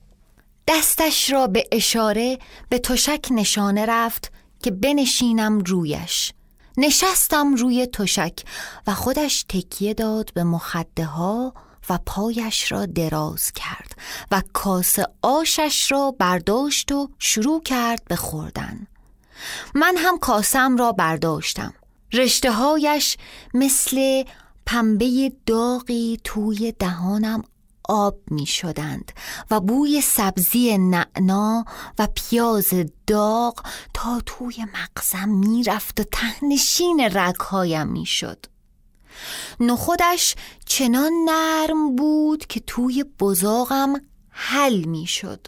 دستش 0.68 1.30
را 1.30 1.46
به 1.46 1.64
اشاره 1.72 2.38
به 2.68 2.78
تشک 2.78 3.26
نشانه 3.30 3.86
رفت 3.86 4.32
که 4.62 4.70
بنشینم 4.70 5.58
رویش. 5.58 6.32
نشستم 6.76 7.54
روی 7.54 7.86
تشک 7.86 8.44
و 8.86 8.94
خودش 8.94 9.42
تکیه 9.48 9.94
داد 9.94 10.32
به 10.34 10.44
مخده 10.44 11.04
ها 11.04 11.54
و 11.88 11.98
پایش 12.06 12.72
را 12.72 12.86
دراز 12.86 13.52
کرد 13.52 13.96
و 14.30 14.42
کاسه 14.52 15.06
آشش 15.22 15.92
را 15.92 16.10
برداشت 16.18 16.92
و 16.92 17.10
شروع 17.18 17.62
کرد 17.62 18.02
به 18.04 18.16
خوردن. 18.16 18.86
من 19.74 19.94
هم 19.96 20.18
کاسم 20.18 20.76
را 20.76 20.92
برداشتم. 20.92 21.74
رشته 22.12 22.52
هایش 22.52 23.16
مثل 23.54 24.24
پنبه 24.66 25.32
داغی 25.46 26.20
توی 26.24 26.72
دهانم 26.72 27.44
آب 27.88 28.18
می 28.30 28.46
شدند 28.46 29.12
و 29.50 29.60
بوی 29.60 30.00
سبزی 30.00 30.78
نعنا 30.78 31.64
و 31.98 32.08
پیاز 32.14 32.74
داغ 33.06 33.62
تا 33.94 34.20
توی 34.26 34.66
مغزم 34.74 35.28
می 35.28 35.64
رفت 35.64 36.00
و 36.00 36.04
تهنشین 36.12 37.00
رگهایم 37.00 37.88
می 37.88 38.06
شد 38.06 38.46
نخودش 39.60 40.34
چنان 40.66 41.12
نرم 41.28 41.96
بود 41.96 42.46
که 42.46 42.60
توی 42.60 43.04
بزاقم 43.20 43.92
حل 44.28 44.84
می 44.84 45.06
شد 45.06 45.46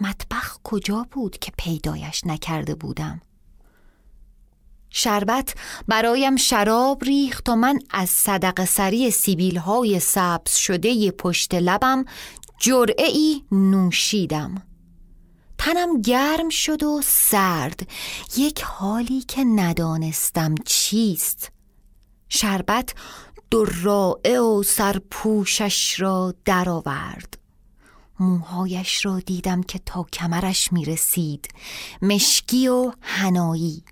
مطبخ 0.00 0.58
کجا 0.64 1.06
بود 1.10 1.38
که 1.38 1.52
پیدایش 1.58 2.26
نکرده 2.26 2.74
بودم؟ 2.74 3.20
شربت 4.98 5.54
برایم 5.88 6.36
شراب 6.36 7.04
ریخت 7.04 7.48
و 7.48 7.56
من 7.56 7.78
از 7.90 8.10
صدق 8.10 8.64
سری 8.64 9.10
سیبیل 9.10 9.58
های 9.58 10.00
سبز 10.00 10.54
شده 10.54 11.10
پشت 11.10 11.54
لبم 11.54 12.04
جرعه 12.60 13.06
ای 13.06 13.42
نوشیدم. 13.52 14.62
تنم 15.58 16.00
گرم 16.00 16.48
شد 16.48 16.82
و 16.82 17.00
سرد. 17.04 17.88
یک 18.36 18.62
حالی 18.62 19.20
که 19.20 19.44
ندانستم 19.44 20.54
چیست. 20.64 21.52
شربت 22.28 22.94
درائه 23.50 24.40
و 24.40 24.62
سرپوشش 24.62 26.00
را 26.00 26.34
درآورد. 26.44 27.38
موهایش 28.20 29.06
را 29.06 29.20
دیدم 29.20 29.62
که 29.62 29.78
تا 29.78 30.06
کمرش 30.12 30.72
می 30.72 30.84
رسید 30.84 31.48
مشکی 32.02 32.68
و 32.68 32.92
هنایی 33.00 33.84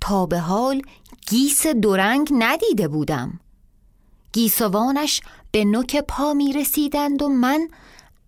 تا 0.00 0.26
به 0.26 0.38
حال 0.38 0.82
گیس 1.26 1.66
دورنگ 1.66 2.28
ندیده 2.32 2.88
بودم. 2.88 3.40
گیسوانش 4.32 5.20
به 5.50 5.64
نوک 5.64 5.96
پا 6.08 6.34
می 6.34 6.52
رسیدند 6.52 7.22
و 7.22 7.28
من 7.28 7.68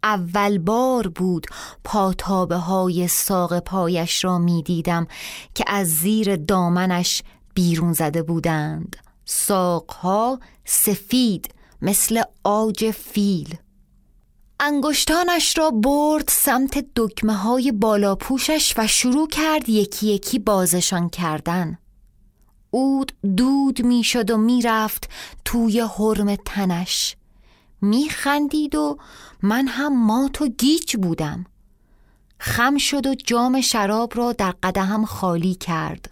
اول 0.03 0.59
بار 0.59 1.09
بود 1.09 1.47
پاتابه 1.85 2.57
های 2.57 3.09
ساق 3.09 3.59
پایش 3.59 4.25
را 4.25 4.39
می 4.39 4.63
دیدم 4.63 5.07
که 5.55 5.65
از 5.67 5.89
زیر 5.89 6.37
دامنش 6.37 7.23
بیرون 7.55 7.93
زده 7.93 8.23
بودند. 8.23 8.97
ساقها 9.25 10.41
سفید 10.65 11.55
مثل 11.83 12.23
آج 12.45 12.91
فیل. 12.91 13.59
انگشتانش 14.61 15.59
را 15.59 15.71
برد 15.71 16.25
سمت 16.29 16.85
دکمه 16.97 17.35
های 17.35 17.73
بالا 17.73 18.15
پوشش 18.15 18.75
و 18.79 18.87
شروع 18.87 19.29
کرد 19.29 19.69
یکی 19.69 20.07
یکی 20.07 20.39
بازشان 20.39 21.09
کردن. 21.09 21.79
اود 22.71 23.13
دود 23.37 23.83
می‌شد 23.83 24.31
و 24.31 24.37
می‌رفت 24.37 25.09
توی 25.45 25.81
حرم 25.81 26.37
تنش. 26.37 27.17
میخندید 27.81 28.75
و 28.75 28.99
من 29.43 29.67
هم 29.67 30.07
مات 30.07 30.43
و 30.43 30.49
گیج 30.49 30.97
بودم. 30.97 31.47
خم 32.39 32.79
شد 32.79 33.07
و 33.07 33.15
جام 33.15 33.61
شراب 33.61 34.13
را 34.17 34.33
در 34.33 34.55
قدهم 34.63 35.05
خالی 35.05 35.55
کرد. 35.55 36.11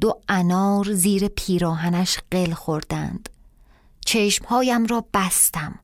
دو 0.00 0.20
انار 0.28 0.92
زیر 0.92 1.28
پیراهنش 1.28 2.18
قل 2.30 2.52
خوردند. 2.52 3.28
چشمهایم 4.04 4.86
را 4.86 5.04
بستم. 5.14 5.78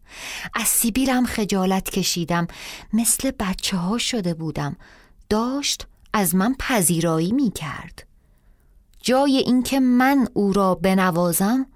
از 0.54 0.68
سیبیلم 0.68 1.26
خجالت 1.26 1.90
کشیدم. 1.90 2.46
مثل 2.92 3.30
بچه 3.30 3.76
ها 3.76 3.98
شده 3.98 4.35
بودم. 4.35 4.76
داشت 5.30 5.87
از 6.12 6.35
من 6.35 6.54
پذیرایی 6.59 7.33
می 7.33 7.50
کرد 7.50 8.06
جای 9.02 9.37
اینکه 9.37 9.80
من 9.80 10.28
او 10.35 10.52
را 10.52 10.74
بنوازم 10.74 11.66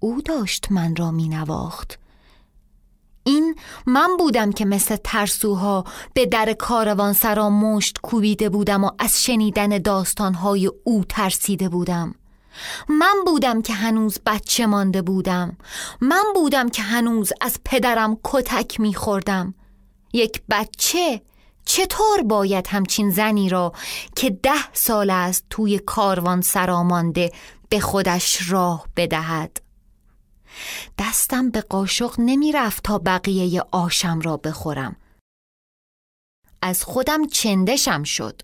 او 0.00 0.22
داشت 0.22 0.72
من 0.72 0.96
را 0.96 1.10
می 1.10 1.28
نواخت 1.28 1.98
این 3.24 3.54
من 3.86 4.16
بودم 4.18 4.52
که 4.52 4.64
مثل 4.64 4.96
ترسوها 5.04 5.84
به 6.14 6.26
در 6.26 6.52
کاروان 6.52 7.12
سرا 7.12 7.50
مشت 7.50 7.98
کوبیده 8.02 8.48
بودم 8.48 8.84
و 8.84 8.90
از 8.98 9.24
شنیدن 9.24 9.78
داستانهای 9.78 10.70
او 10.84 11.04
ترسیده 11.08 11.68
بودم. 11.68 12.14
من 12.88 13.14
بودم 13.26 13.62
که 13.62 13.72
هنوز 13.72 14.18
بچه 14.26 14.66
مانده 14.66 15.02
بودم. 15.02 15.56
من 16.00 16.24
بودم 16.34 16.68
که 16.68 16.82
هنوز 16.82 17.32
از 17.40 17.60
پدرم 17.64 18.18
کتک 18.24 18.80
میخوردم. 18.80 19.54
یک 20.12 20.42
بچه 20.50 21.22
چطور 21.64 22.22
باید 22.22 22.66
همچین 22.66 23.10
زنی 23.10 23.48
را 23.48 23.72
که 24.16 24.30
ده 24.30 24.72
سال 24.72 25.10
است 25.10 25.44
توی 25.50 25.78
کاروان 25.78 26.40
سرامانده 26.40 27.32
به 27.68 27.80
خودش 27.80 28.50
راه 28.50 28.86
بدهد؟ 28.96 29.60
دستم 30.98 31.50
به 31.50 31.60
قاشق 31.60 32.14
نمی 32.18 32.52
رفت 32.52 32.84
تا 32.84 32.98
بقیه 32.98 33.62
آشم 33.70 34.20
را 34.20 34.36
بخورم. 34.36 34.96
از 36.62 36.84
خودم 36.84 37.26
چندشم 37.26 38.02
شد. 38.02 38.42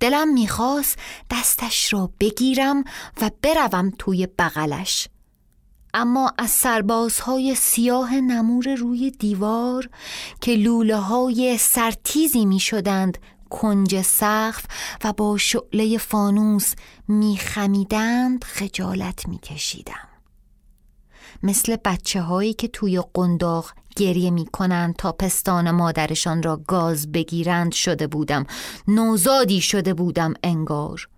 دلم 0.00 0.32
می‌خواست 0.32 0.98
دستش 1.30 1.92
را 1.92 2.10
بگیرم 2.20 2.84
و 3.22 3.30
بروم 3.42 3.92
توی 3.98 4.26
بغلش 4.26 5.08
اما 5.94 6.32
از 6.38 6.50
سربازهای 6.50 7.54
سیاه 7.54 8.14
نمور 8.14 8.74
روی 8.74 9.10
دیوار 9.10 9.88
که 10.40 10.54
لوله 10.54 10.96
های 10.96 11.58
سرتیزی 11.58 12.46
می 12.46 12.60
شدند 12.60 13.18
کنج 13.50 14.02
سقف 14.02 14.66
و 15.04 15.12
با 15.12 15.36
شعله 15.36 15.98
فانوس 15.98 16.74
می 17.08 17.36
خمیدند 17.36 18.44
خجالت 18.44 19.28
می 19.28 19.38
کشیدم. 19.38 20.08
مثل 21.42 21.76
بچه 21.84 22.20
هایی 22.20 22.54
که 22.54 22.68
توی 22.68 23.02
قنداق 23.14 23.72
گریه 23.98 24.30
می 24.30 24.46
کنند 24.46 24.96
تا 24.96 25.12
پستان 25.12 25.70
مادرشان 25.70 26.42
را 26.42 26.56
گاز 26.56 27.12
بگیرند 27.12 27.72
شده 27.72 28.06
بودم. 28.06 28.46
نوزادی 28.88 29.60
شده 29.60 29.94
بودم 29.94 30.34
انگار. 30.42 31.08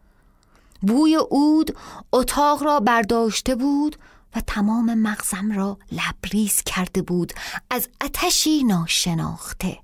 بوی 0.83 1.17
اود 1.17 1.77
اتاق 2.13 2.63
را 2.63 2.81
برداشته 2.81 3.55
بود 3.55 3.97
و 4.37 4.41
تمام 4.47 4.95
مغزم 4.95 5.53
را 5.53 5.79
لبریز 5.93 6.63
کرده 6.63 7.03
بود 7.03 7.33
از 7.71 7.89
اتشی 8.01 8.65
ناشناخته. 8.65 9.79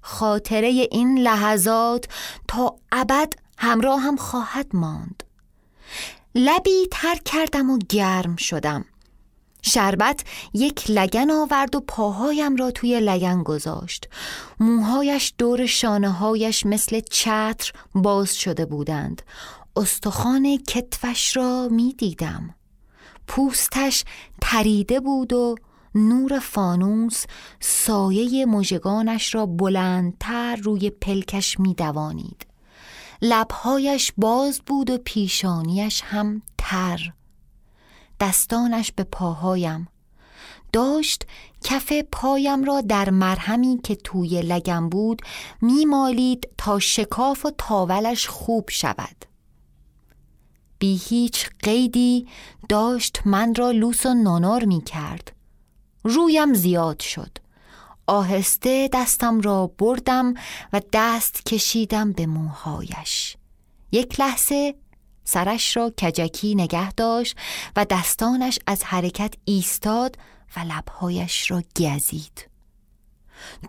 خاطره 0.00 0.68
این 0.68 1.18
لحظات 1.18 2.08
تا 2.48 2.76
ابد 2.92 3.32
همراه 3.58 4.00
هم 4.00 4.16
خواهد 4.16 4.66
ماند. 4.72 5.22
لبی 6.34 6.88
تر 6.90 7.16
کردم 7.24 7.70
و 7.70 7.78
گرم 7.88 8.36
شدم. 8.36 8.84
شربت 9.66 10.24
یک 10.54 10.90
لگن 10.90 11.30
آورد 11.30 11.74
و 11.74 11.80
پاهایم 11.80 12.56
را 12.56 12.70
توی 12.70 13.00
لگن 13.00 13.42
گذاشت. 13.42 14.08
موهایش 14.60 15.34
دور 15.38 15.66
شانه 15.66 16.10
هایش 16.10 16.66
مثل 16.66 17.00
چتر 17.00 17.72
باز 17.94 18.36
شده 18.36 18.66
بودند. 18.66 19.22
استخوان 19.76 20.56
کتفش 20.56 21.36
را 21.36 21.68
می 21.70 21.94
دیدم 21.98 22.54
پوستش 23.26 24.04
تریده 24.40 25.00
بود 25.00 25.32
و 25.32 25.54
نور 25.94 26.38
فانوس 26.38 27.24
سایه 27.60 28.46
مژگانش 28.46 29.34
را 29.34 29.46
بلندتر 29.46 30.56
روی 30.56 30.90
پلکش 30.90 31.60
می 31.60 31.74
دوانید. 31.74 32.46
لبهایش 33.22 34.12
باز 34.16 34.60
بود 34.66 34.90
و 34.90 34.98
پیشانیش 34.98 36.02
هم 36.04 36.42
تر. 36.58 37.12
دستانش 38.20 38.92
به 38.92 39.04
پاهایم. 39.04 39.88
داشت 40.72 41.26
کف 41.62 41.92
پایم 42.12 42.64
را 42.64 42.80
در 42.80 43.10
مرهمی 43.10 43.80
که 43.84 43.96
توی 43.96 44.42
لگم 44.42 44.88
بود 44.88 45.22
میمالید 45.62 46.48
تا 46.58 46.78
شکاف 46.78 47.46
و 47.46 47.50
تاولش 47.58 48.28
خوب 48.28 48.70
شود. 48.70 49.24
بی 50.78 51.00
هیچ 51.08 51.48
قیدی 51.62 52.26
داشت 52.68 53.20
من 53.24 53.54
را 53.54 53.70
لوس 53.70 54.06
و 54.06 54.14
نانار 54.14 54.64
می 54.64 54.80
کرد 54.80 55.32
رویم 56.04 56.54
زیاد 56.54 57.00
شد. 57.00 57.38
آهسته 58.06 58.88
دستم 58.92 59.40
را 59.40 59.66
بردم 59.66 60.34
و 60.72 60.80
دست 60.92 61.44
کشیدم 61.46 62.12
به 62.12 62.26
موهایش. 62.26 63.36
یک 63.92 64.20
لحظه 64.20 64.74
سرش 65.26 65.76
را 65.76 65.92
کجکی 66.00 66.54
نگه 66.54 66.92
داشت 66.92 67.36
و 67.76 67.84
دستانش 67.84 68.58
از 68.66 68.84
حرکت 68.84 69.34
ایستاد 69.44 70.16
و 70.56 70.60
لبهایش 70.60 71.50
را 71.50 71.62
گزید 71.80 72.48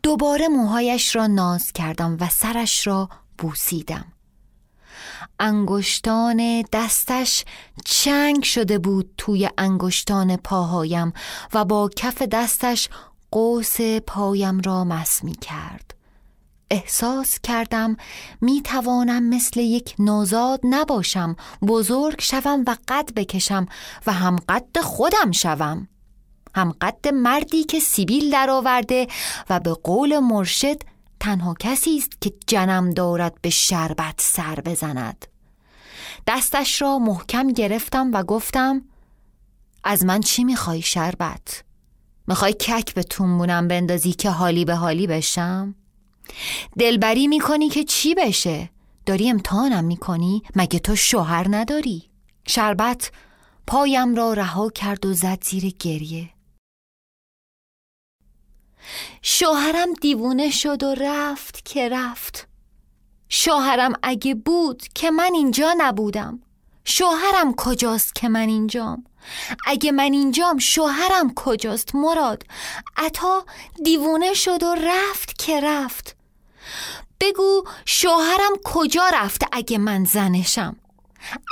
دوباره 0.04 0.48
موهایش 0.48 1.16
را 1.16 1.28
ناز 1.28 1.72
کردم 1.72 2.18
و 2.20 2.30
سرش 2.30 2.88
را 2.88 3.10
بوسیدم. 3.38 4.06
انگشتان 5.40 6.62
دستش 6.74 7.46
چنگ 7.86 8.44
شده 8.44 8.80
بود 8.80 9.14
توی 9.18 9.50
انگشتان 9.58 10.38
پاهایم 10.38 11.14
و 11.54 11.66
با 11.66 11.90
کف 11.96 12.22
دستش 12.22 12.90
قوس 13.32 13.82
پایم 13.82 14.60
را 14.60 14.84
مس 14.84 15.24
می 15.24 15.36
کرد 15.36 15.97
احساس 16.72 17.40
کردم 17.40 17.98
می 18.42 18.62
توانم 18.62 19.24
مثل 19.30 19.60
یک 19.60 19.96
نوزاد 20.00 20.60
نباشم 20.64 21.36
بزرگ 21.68 22.22
شوم 22.22 22.64
و 22.68 22.76
قد 22.88 23.14
بکشم 23.16 23.66
و 24.08 24.14
هم 24.14 24.36
قد 24.36 24.80
خودم 24.82 25.32
شوم 25.32 25.88
هم 26.56 26.72
قد 26.82 27.08
مردی 27.08 27.64
که 27.64 27.80
سیبیل 27.80 28.32
درآورده 28.32 29.08
و 29.50 29.60
به 29.60 29.74
قول 29.74 30.20
مرشد 30.20 30.82
تنها 31.20 31.56
کسی 31.60 31.98
است 31.98 32.22
که 32.22 32.34
جنم 32.48 32.90
دارد 32.90 33.42
به 33.42 33.50
شربت 33.50 34.16
سر 34.22 34.56
بزند 34.56 35.26
دستش 36.28 36.82
را 36.82 37.00
محکم 37.00 37.48
گرفتم 37.48 38.12
و 38.14 38.24
گفتم 38.24 38.82
از 39.84 40.06
من 40.06 40.20
چی 40.20 40.44
می‌خوای 40.44 40.82
شربت؟ 40.82 41.64
می‌خوای 42.28 42.54
کک 42.54 42.94
به 42.94 43.04
تونبونم 43.04 43.68
بندازی 43.68 44.12
که 44.12 44.30
حالی 44.30 44.66
به 44.66 44.76
حالی 44.76 45.08
بشم؟ 45.08 45.76
دلبری 46.80 47.28
می‌کنی 47.28 47.70
که 47.70 47.84
چی 47.84 48.16
بشه؟ 48.16 48.70
داری 49.06 49.30
امتحانم 49.30 49.84
می‌کنی؟ 49.84 50.44
مگه 50.56 50.80
تو 50.80 50.96
شوهر 50.96 51.46
نداری؟ 51.50 52.10
شربت 52.48 53.12
پایم 53.68 54.16
را 54.16 54.34
رها 54.34 54.70
کرد 54.70 55.06
و 55.06 55.14
زد 55.14 55.44
زیر 55.44 55.74
گریه 55.80 56.30
شوهرم 59.22 59.94
دیوونه 60.02 60.50
شد 60.50 60.84
و 60.84 60.96
رفت 60.96 61.66
که 61.66 61.90
رفت 61.90 62.48
شوهرم 63.30 63.94
اگه 64.04 64.36
بود 64.36 64.84
که 64.96 65.12
من 65.12 65.32
اینجا 65.34 65.76
نبودم 65.78 66.40
شوهرم 66.86 67.54
کجاست 67.58 68.16
که 68.16 68.30
من 68.30 68.50
اینجام 68.50 69.04
اگه 69.66 69.92
من 69.92 70.14
اینجام 70.14 70.58
شوهرم 70.58 71.34
کجاست 71.36 71.96
مراد 71.96 72.44
عطا 72.98 73.46
دیوونه 73.84 74.34
شد 74.34 74.64
و 74.64 74.76
رفت 74.76 75.38
که 75.38 75.62
رفت 75.62 76.17
بگو 77.20 77.64
شوهرم 77.86 78.54
کجا 78.64 79.04
رفت 79.14 79.42
اگه 79.52 79.78
من 79.78 80.06
زنشم؟ 80.06 80.76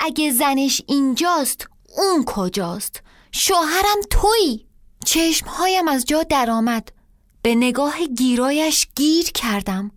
اگه 0.02 0.32
زنش 0.32 0.82
اینجاست 0.88 1.68
اون 1.98 2.26
کجاست؟ 2.26 3.02
شوهرم 3.32 4.02
تویی؟ 4.10 4.66
چشمهایم 5.06 5.88
از 5.88 6.06
جا 6.06 6.24
درآمد. 6.24 6.92
به 7.42 7.56
نگاه 7.56 8.06
گیرایش 8.18 8.88
گیر 8.96 9.32
کردم. 9.32 9.92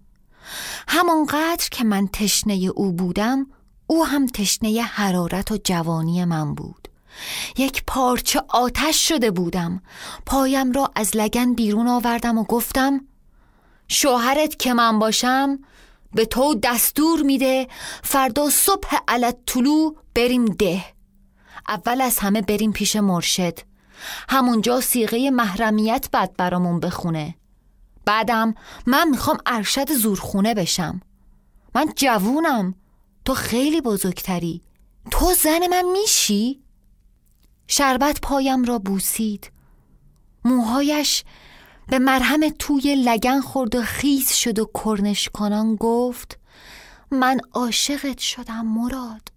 همانقدر 0.88 1.68
که 1.70 1.84
من 1.84 2.08
تشنه 2.08 2.54
او 2.74 2.92
بودم 2.92 3.46
او 3.86 4.06
هم 4.06 4.26
تشنه 4.26 4.82
حرارت 4.82 5.52
و 5.52 5.58
جوانی 5.64 6.24
من 6.24 6.54
بود. 6.54 6.88
یک 7.56 7.84
پارچه 7.86 8.42
آتش 8.48 9.08
شده 9.08 9.30
بودم. 9.30 9.82
پایم 10.26 10.72
را 10.72 10.90
از 10.94 11.16
لگن 11.16 11.54
بیرون 11.54 11.88
آوردم 11.88 12.38
و 12.38 12.44
گفتم 12.44 13.07
شوهرت 13.88 14.58
که 14.58 14.74
من 14.74 14.98
باشم 14.98 15.58
به 16.14 16.24
تو 16.24 16.54
دستور 16.54 17.22
میده 17.22 17.68
فردا 18.02 18.50
صبح 18.50 18.96
علت 19.08 19.36
طلو 19.46 19.94
بریم 20.14 20.44
ده. 20.44 20.84
اول 21.68 22.00
از 22.00 22.18
همه 22.18 22.42
بریم 22.42 22.72
پیش 22.72 22.96
مرشد. 22.96 23.58
همونجا 24.28 24.80
سیغه 24.80 25.30
محرمیت 25.30 26.08
بعد 26.12 26.36
برامون 26.36 26.80
بخونه. 26.80 27.34
بعدم 28.04 28.54
من 28.86 29.08
می‌خوام 29.08 29.38
ارشد 29.46 29.92
زورخونه 29.92 30.54
بشم. 30.54 31.00
من 31.74 31.92
جوونم. 31.96 32.74
تو 33.24 33.34
خیلی 33.34 33.80
بزرگتری. 33.80 34.62
تو 35.10 35.34
زن 35.34 35.66
من 35.70 35.84
میشی؟ 35.92 36.62
شربت 37.66 38.20
پایم 38.20 38.64
را 38.64 38.78
بوسید. 38.78 39.50
موهایش 40.44 41.24
به 41.88 41.98
مرهم 41.98 42.48
توی 42.48 42.94
لگن 42.94 43.40
خورد 43.40 43.74
و 43.74 43.82
خیز 43.82 44.32
شد 44.32 44.58
و 44.58 44.70
کرنش 44.84 45.28
کنان 45.28 45.76
گفت 45.76 46.38
من 47.10 47.40
عاشقت 47.52 48.18
شدم 48.18 48.66
مراد. 48.66 49.28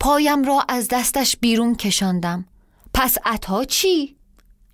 پایم 0.00 0.44
را 0.44 0.64
از 0.68 0.88
دستش 0.88 1.36
بیرون 1.36 1.74
کشاندم. 1.74 2.44
پس 2.94 3.16
عطا 3.24 3.64
چی؟ 3.64 4.16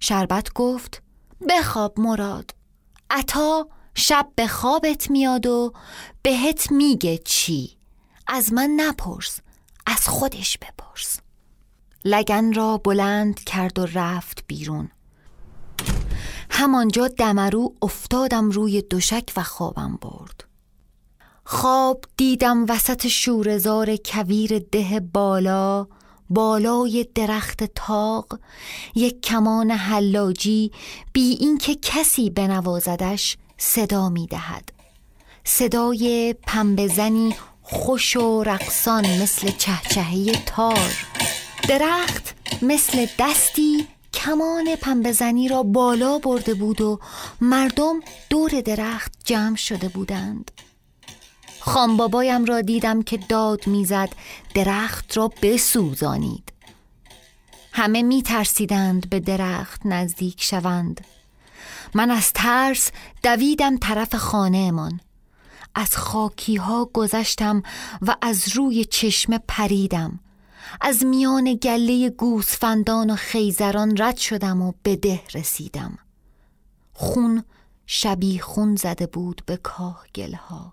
شربت 0.00 0.52
گفت 0.52 1.02
بخواب 1.48 2.00
مراد. 2.00 2.54
عطا 3.10 3.68
شب 3.94 4.28
به 4.34 4.46
خوابت 4.46 5.10
میاد 5.10 5.46
و 5.46 5.72
بهت 6.22 6.72
میگه 6.72 7.18
چی. 7.18 7.76
از 8.26 8.52
من 8.52 8.70
نپرس 8.76 9.40
از 9.86 10.08
خودش 10.08 10.58
بپرس. 10.58 11.20
لگن 12.04 12.52
را 12.52 12.78
بلند 12.78 13.40
کرد 13.44 13.78
و 13.78 13.86
رفت 13.86 14.44
بیرون. 14.46 14.90
همانجا 16.50 17.08
دمرو 17.08 17.74
افتادم 17.82 18.50
روی 18.50 18.82
دوشک 18.82 19.32
و 19.37 19.42
خوابم 19.42 19.98
برد. 20.02 20.44
خواب 21.44 22.04
دیدم 22.16 22.64
وسط 22.68 23.06
شورزار 23.06 23.96
کویر 23.96 24.58
ده 24.58 25.00
بالا 25.00 25.87
بالای 26.30 27.06
درخت 27.14 27.64
تاق 27.64 28.38
یک 28.94 29.22
کمان 29.22 29.70
حلاجی 29.70 30.72
بی 31.12 31.37
اینکه 31.40 31.74
کسی 31.74 32.30
بنوازدش 32.30 33.37
صدا 33.58 34.08
می 34.08 34.26
دهد 34.26 34.72
صدای 35.44 36.34
پنبه 36.46 36.88
خوش 37.62 38.16
و 38.16 38.42
رقصان 38.42 39.06
مثل 39.22 39.50
چهچهه 39.50 40.32
تار. 40.46 41.06
درخت 41.68 42.34
مثل 42.62 43.06
دستی 43.18 43.87
کمان 44.18 44.76
پنبه 44.76 45.14
را 45.50 45.62
بالا 45.62 46.18
برده 46.18 46.54
بود 46.54 46.81
و 46.81 47.00
مردم 47.40 48.00
دور 48.31 48.61
درخت 48.61 49.12
جمع 49.24 49.57
شده 49.57 49.88
بودند. 49.88 50.50
خانبابایم 51.61 52.44
را 52.44 52.61
دیدم 52.61 53.02
که 53.02 53.16
داد 53.16 53.66
می‌زد 53.66 54.09
درخت 54.54 55.16
را 55.16 55.33
بسوزانید. 55.42 56.52
همه 57.72 58.02
می 58.02 58.22
ترسیدند 58.22 59.11
به 59.11 59.20
درخت 59.20 59.87
نزدیک 59.87 60.42
شوند. 60.42 61.04
من 61.94 62.11
از 62.11 62.33
ترس 62.33 62.90
دویدم 63.22 63.76
طرف 63.76 64.14
خانهمان. 64.14 65.00
از 65.74 65.96
خاکی 65.96 66.57
ها 66.57 66.90
گذشتم 66.92 67.62
و 68.02 68.16
از 68.22 68.48
روی 68.48 68.85
چشمه 68.85 69.40
پریدم. 69.48 70.20
از 70.81 71.04
میان 71.04 71.54
گله 71.54 72.11
گوسفندان 72.11 73.11
و 73.11 73.16
خیزران 73.16 73.96
رد 73.96 74.16
شدم 74.16 74.62
و 74.62 74.72
به 74.83 74.96
ده 74.96 75.20
رسیدم. 75.35 75.98
خون 76.92 77.44
شبی 77.87 78.38
خون 78.38 78.76
زده 78.76 79.07
بود 79.07 79.42
به 79.46 79.57
کاه 79.57 80.04
گلها 80.14 80.72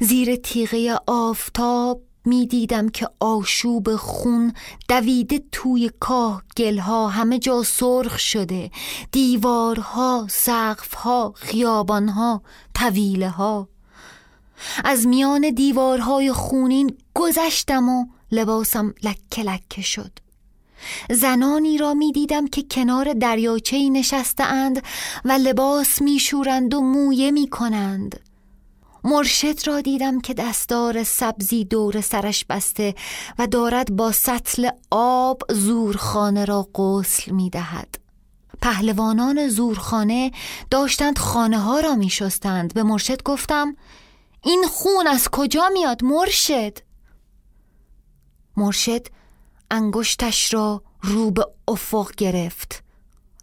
زیر 0.00 0.36
تیغه 0.36 0.98
آفتاب 1.06 2.02
می 2.24 2.46
دیدم 2.46 2.88
که 2.88 3.08
آشوب 3.20 3.96
خون 3.96 4.52
دویده 4.88 5.42
توی 5.52 5.90
کاه 6.00 6.42
گلها 6.56 7.08
همه 7.08 7.38
جا 7.38 7.62
سرخ 7.62 8.18
شده. 8.18 8.70
دیوارها 9.12 10.26
سقفها 10.30 11.32
خیابانها 11.36 12.42
طویله 12.74 13.34
از 14.84 15.06
میان 15.06 15.50
دیوارهای 15.50 16.32
خونین 16.32 16.96
گذشتم 17.14 17.88
و 17.88 18.06
لباسم 18.32 18.94
لکه 19.02 19.42
لکه 19.42 19.82
شد 19.82 20.12
زنانی 21.10 21.78
را 21.78 21.94
می 21.94 22.12
دیدم 22.12 22.46
که 22.46 22.62
کنار 22.62 23.12
دریاچه 23.12 23.90
نشسته 23.90 24.44
اند 24.44 24.82
و 25.24 25.32
لباس 25.32 26.02
می 26.02 26.18
شورند 26.18 26.74
و 26.74 26.80
مویه 26.80 27.30
می 27.30 27.48
کنند 27.48 28.20
مرشد 29.04 29.66
را 29.66 29.80
دیدم 29.80 30.20
که 30.20 30.34
دستار 30.34 31.04
سبزی 31.04 31.64
دور 31.64 32.00
سرش 32.00 32.44
بسته 32.44 32.94
و 33.38 33.46
دارد 33.46 33.96
با 33.96 34.12
سطل 34.12 34.70
آب 34.90 35.42
زورخانه 35.52 36.44
را 36.44 36.68
غسل 36.74 37.32
می 37.32 37.50
دهد. 37.50 37.98
پهلوانان 38.62 39.48
زورخانه 39.48 40.32
داشتند 40.70 41.18
خانه 41.18 41.58
ها 41.58 41.80
را 41.80 41.94
می 41.94 42.10
شستند. 42.10 42.74
به 42.74 42.82
مرشد 42.82 43.22
گفتم 43.22 43.76
این 44.44 44.64
خون 44.70 45.06
از 45.06 45.28
کجا 45.28 45.68
میاد 45.72 46.04
مرشد؟ 46.04 46.78
مرشد 48.60 49.06
انگشتش 49.70 50.54
را 50.54 50.82
رو 51.02 51.30
به 51.30 51.46
افق 51.68 52.14
گرفت. 52.16 52.82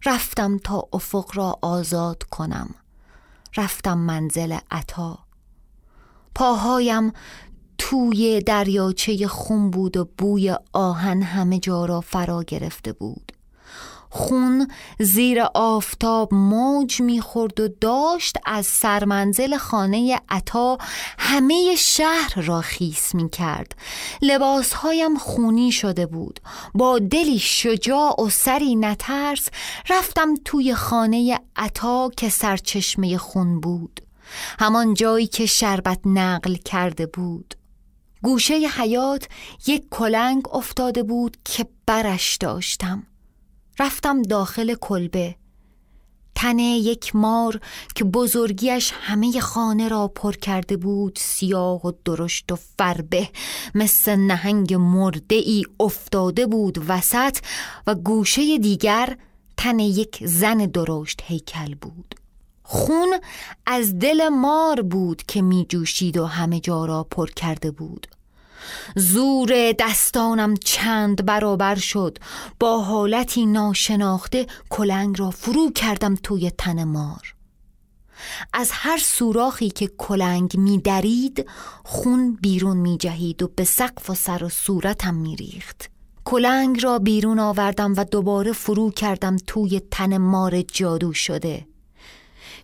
رفتم 0.06 0.58
تا 0.58 0.88
افق 0.93 1.32
را 1.34 1.60
آزاد 1.62 2.23
کنم. 2.23 2.75
رفتم 3.58 3.97
منزل 3.97 4.58
عطا. 4.71 5.19
پاهایم 6.36 7.13
توی 7.77 8.41
دریاچه 8.41 9.27
خون 9.27 9.71
بود 9.71 9.97
و 9.97 10.06
بوی 10.17 10.56
آهن 10.73 11.21
همه 11.21 11.60
جا 11.60 11.86
را 11.86 12.01
فرا 12.01 12.43
گرفته 12.43 12.93
بود. 12.93 13.32
خون 14.10 14.67
زیر 15.00 15.41
آفتاب 15.54 16.34
موج 16.34 17.02
می‌خورد 17.02 17.60
و 17.60 17.67
داشت 17.67 18.38
از 18.46 18.65
سرمنزل 18.65 19.58
خانه 19.58 20.22
عطا 20.30 20.78
همه 21.20 21.76
شهر 21.78 22.41
را 22.41 22.62
خیس 22.62 23.15
می‌کرد. 23.15 23.76
لباسهایم 24.22 25.17
خونی 25.17 25.72
شده 25.72 26.06
بود. 26.06 26.39
با 26.76 27.00
دلی 27.00 27.39
شجاع 27.39 28.22
و 28.22 28.30
سری 28.30 28.76
نترس 28.76 29.50
رفتم 29.89 30.34
توی 30.46 30.76
خانه 30.76 31.39
عطا 31.56 32.10
که 32.17 32.30
سرچشمه 32.30 33.17
خون 33.17 33.60
بود. 33.60 34.02
همان 34.60 34.93
جایی 34.93 35.28
که 35.28 35.46
شربت 35.46 36.00
نقل 36.06 36.56
کرده 36.56 37.06
بود. 37.06 37.54
گوشه 38.24 38.54
حیات 38.54 39.28
یک 39.67 39.84
کلنگ 39.91 40.56
افتاده 40.56 41.04
بود 41.04 41.38
که 41.46 41.65
برش 41.86 42.38
داشتم. 42.38 43.04
رفتم 43.79 44.21
داخل 44.21 44.75
کلبه. 44.75 45.35
تنه 46.35 46.63
یک 46.63 47.15
مار 47.15 47.59
که 47.95 48.03
بزرگیش 48.03 48.93
همه 49.01 49.39
خانه 49.39 49.87
را 49.87 50.07
پر 50.07 50.33
کرده 50.33 50.77
بود 50.77 51.19
سیاه 51.21 51.87
و 51.87 51.91
درشت 52.05 52.51
و 52.51 52.55
فربه 52.55 53.29
مثل 53.75 54.15
نهنگ 54.15 54.73
مرده 54.73 55.35
ای 55.35 55.63
افتاده 55.79 56.47
بود 56.47 56.85
وسط 56.87 57.37
و 57.87 57.95
گوشه 57.95 58.57
دیگر 58.57 59.17
تن 59.57 59.79
یک 59.79 60.17
زن 60.25 60.57
درشت 60.57 61.21
هیکل 61.23 61.75
بود. 61.75 62.15
خون 62.63 63.19
از 63.65 63.99
دل 63.99 64.29
مار 64.29 64.81
بود 64.81 65.23
که 65.23 65.41
می 65.41 65.65
جوشید 65.69 66.17
و 66.17 66.25
همه 66.25 66.59
جا 66.59 66.85
را 66.85 67.03
پر 67.03 67.27
کرده 67.27 67.71
بود. 67.71 68.07
زور 68.95 69.71
دستانم 69.80 70.56
چند 70.56 71.25
برابر 71.25 71.75
شد. 71.75 72.17
با 72.60 72.82
حالتی 72.82 73.45
ناشناخته 73.45 74.47
کلنگ 74.69 75.19
را 75.19 75.32
فرو 75.32 75.71
کردم 75.71 76.15
توی 76.15 76.51
تن 76.58 76.84
مار. 76.84 77.34
از 78.53 78.69
هر 78.71 78.97
سوراخی 78.97 79.69
که 79.69 79.88
کلنگ 79.97 80.58
می 80.58 80.77
درید 80.77 81.45
خون 81.84 82.38
بیرون 82.41 82.77
می 82.77 82.97
جهید 82.97 83.43
و 83.43 83.47
به 83.56 83.63
سقف 83.63 84.10
و 84.10 84.15
سر 84.15 84.43
و 84.43 84.49
صورتم 84.49 85.13
می 85.13 85.36
ریخت. 85.36 85.89
کلنگ 86.25 86.84
را 86.84 86.99
بیرون 86.99 87.39
آوردم 87.39 87.93
و 87.97 88.03
دوباره 88.03 88.51
فرو 88.51 88.91
کردم 88.91 89.36
توی 89.47 89.82
تن 89.91 90.17
مار 90.17 90.62
جادو 90.62 91.13
شده. 91.13 91.67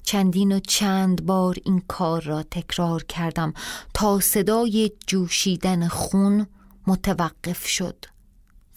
چندین 0.04 0.52
و 0.52 0.60
چند 0.60 1.26
بار 1.26 1.56
این 1.66 1.84
کار 1.88 2.22
را 2.22 2.44
تکرار 2.44 3.04
کردم 3.04 3.54
تا 3.94 4.20
صدای 4.20 4.92
جوشیدن 5.08 5.88
خون 5.88 6.48
متوقف 6.88 7.68
شد 7.68 8.06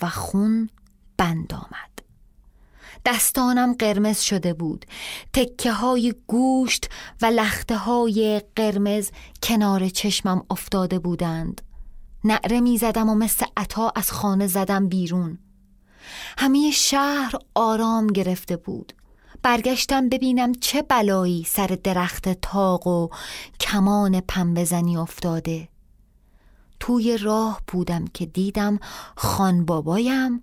و 0.02 0.08
خون 0.08 0.70
بند 1.16 1.54
آمد. 1.54 1.96
دستانم 3.06 3.72
قرمز 3.72 4.20
شده 4.20 4.54
بود. 4.54 4.86
تکه 5.32 5.72
های 5.72 6.14
گوشت 6.26 6.90
و 7.22 7.26
لخته 7.26 7.76
های 7.76 8.42
قرمز 8.56 9.10
کنار 9.42 9.88
چشمم 9.88 10.42
افتاده 10.50 10.98
بودند. 10.98 11.62
نعره 12.24 12.60
می 12.60 12.78
زدم 12.78 13.08
و 13.08 13.14
مثل 13.14 13.46
عطا 13.56 13.92
از 13.96 14.12
خانه 14.12 14.46
زدم 14.46 14.88
بیرون. 14.88 15.38
همه 16.38 16.70
شهر 16.70 17.32
آرام 17.54 18.06
گرفته 18.06 18.56
بود. 18.56 18.92
برگشتم 19.46 20.08
ببینم 20.08 20.52
چه 20.52 20.82
بلایی 20.82 21.44
سر 21.48 21.66
درخت 21.66 22.28
تاق 22.28 22.86
و 22.86 23.08
کمان 23.60 24.20
پنبزنی 24.20 24.96
افتاده. 24.96 25.68
توی 26.80 27.18
راه 27.18 27.60
بودم 27.66 28.04
که 28.14 28.26
دیدم 28.26 28.78
خان 29.16 29.64
بابایم. 29.64 30.42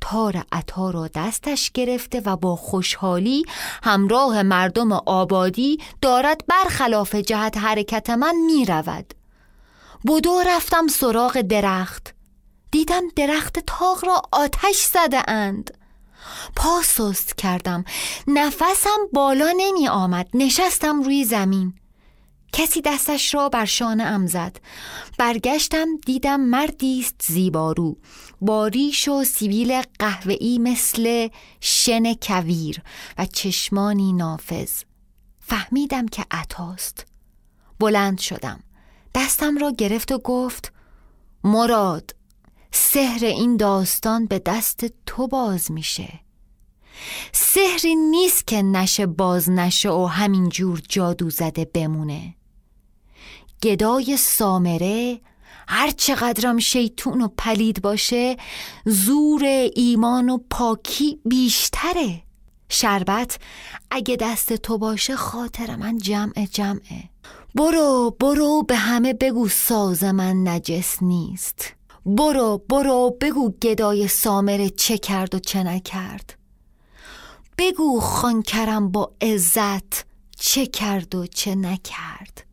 تار 0.00 0.44
عطا 0.52 0.90
را 0.90 1.08
دستش 1.08 1.70
گرفته 1.70 2.20
و 2.20 2.36
با 2.36 2.56
خوشحالی 2.56 3.44
همراه 3.82 4.42
مردم 4.42 4.92
آبادی 4.92 5.78
دارد 6.02 6.40
برخلاف 6.46 7.14
جهت 7.14 7.56
حرکت 7.58 8.10
من 8.10 8.34
می 8.46 8.64
رود 8.64 9.14
بودو 10.04 10.42
رفتم 10.46 10.86
سراغ 10.86 11.40
درخت. 11.40 12.14
دیدم 12.70 13.02
درخت 13.16 13.58
تاق 13.58 14.04
را 14.04 14.22
آتش 14.32 14.76
زده 14.76 15.30
اند. 15.30 15.81
پا 16.56 16.82
سست 16.84 17.36
کردم. 17.36 17.84
نفسم 18.26 18.98
بالا 19.12 19.54
نمی 19.56 19.88
آمد. 19.88 20.28
نشستم 20.34 21.02
روی 21.02 21.24
زمین. 21.24 21.74
کسی 22.52 22.80
دستش 22.80 23.34
را 23.34 23.48
بر 23.48 23.64
شانه 23.64 24.02
ام 24.02 24.26
زد. 24.26 24.56
برگشتم 25.18 25.86
دیدم 26.06 26.40
مردی 26.40 27.00
است 27.00 27.22
زیبارو. 27.22 27.96
با 28.40 28.66
ریش 28.66 29.08
و 29.08 29.24
سیبیل 29.24 29.82
قهوه‌ای 29.98 30.58
مثل 30.58 31.28
شن 31.60 32.14
کویر 32.14 32.82
و 33.18 33.26
چشمانی 33.26 34.12
نافذ. 34.12 34.72
فهمیدم 35.40 36.06
که 36.06 36.24
عطاست. 36.30 37.06
بلند 37.80 38.18
شدم. 38.18 38.60
دستم 39.14 39.58
را 39.58 39.70
گرفت 39.70 40.12
و 40.12 40.18
گفت 40.18 40.72
مراد 41.44 42.14
سحر 42.74 43.24
این 43.24 43.56
داستان 43.56 44.26
به 44.26 44.38
دست 44.38 44.84
تو 45.06 45.26
باز 45.26 45.70
میشه. 45.70 46.20
سحری 47.32 47.94
نیست 47.94 48.46
که 48.46 48.62
نشه 48.62 49.06
باز 49.06 49.50
نشه 49.50 49.90
و 49.90 50.06
همینجور 50.06 50.82
جادو 50.88 51.30
زده 51.30 51.64
بمونه. 51.64 52.34
گدای 53.62 54.16
سامره 54.16 55.20
هر 55.68 55.90
چقدرم 55.90 56.58
شیطون 56.58 57.22
و 57.22 57.28
پلید 57.38 57.82
باشه 57.82 58.36
زور 58.84 59.44
ایمان 59.74 60.30
و 60.30 60.38
پاکی 60.50 61.20
بیشتره. 61.24 62.22
شربت 62.68 63.38
اگه 63.90 64.16
دست 64.16 64.52
تو 64.52 64.78
باشه 64.78 65.16
خاطر 65.16 65.76
من 65.76 65.98
جمع 65.98 66.46
جمعه. 66.50 67.10
برو 67.54 68.16
برو 68.20 68.62
به 68.62 68.76
همه 68.76 69.12
بگو 69.12 69.48
ساز 69.48 70.04
من 70.04 70.48
نجس 70.48 71.02
نیست. 71.02 71.74
برو 72.06 72.64
برو 72.68 73.16
بگو 73.20 73.50
گدای 73.50 74.08
سامره 74.08 74.70
چه 74.70 74.98
کرد 74.98 75.34
و 75.34 75.38
چه 75.38 75.62
نکرد. 75.62 76.38
بگو 77.58 78.00
خانکرم 78.00 78.90
با 78.90 79.12
عزت 79.20 80.04
چه 80.36 80.66
کرد 80.66 81.14
و 81.14 81.26
چه 81.26 81.54
نکرد. 81.54 82.44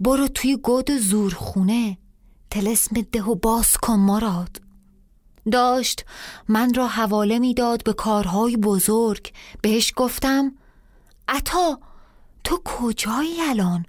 برو 0.00 0.28
توی 0.28 0.56
گود 0.56 0.98
زورخونه 0.98 1.98
تلسم 2.50 3.00
ده 3.12 3.22
و 3.22 3.34
باز 3.34 3.76
کن 3.76 3.96
مراد. 3.98 4.60
داشت 5.52 6.04
من 6.48 6.74
را 6.74 6.86
حواله 6.86 7.38
می‌داد 7.38 7.84
به 7.84 7.92
کارهای 7.92 8.56
بزرگ. 8.56 9.32
بهش 9.62 9.92
گفتم 9.96 10.52
عطا 11.28 11.80
تو 12.46 12.60
کجایی 12.64 13.42
الان؟ 13.42 13.86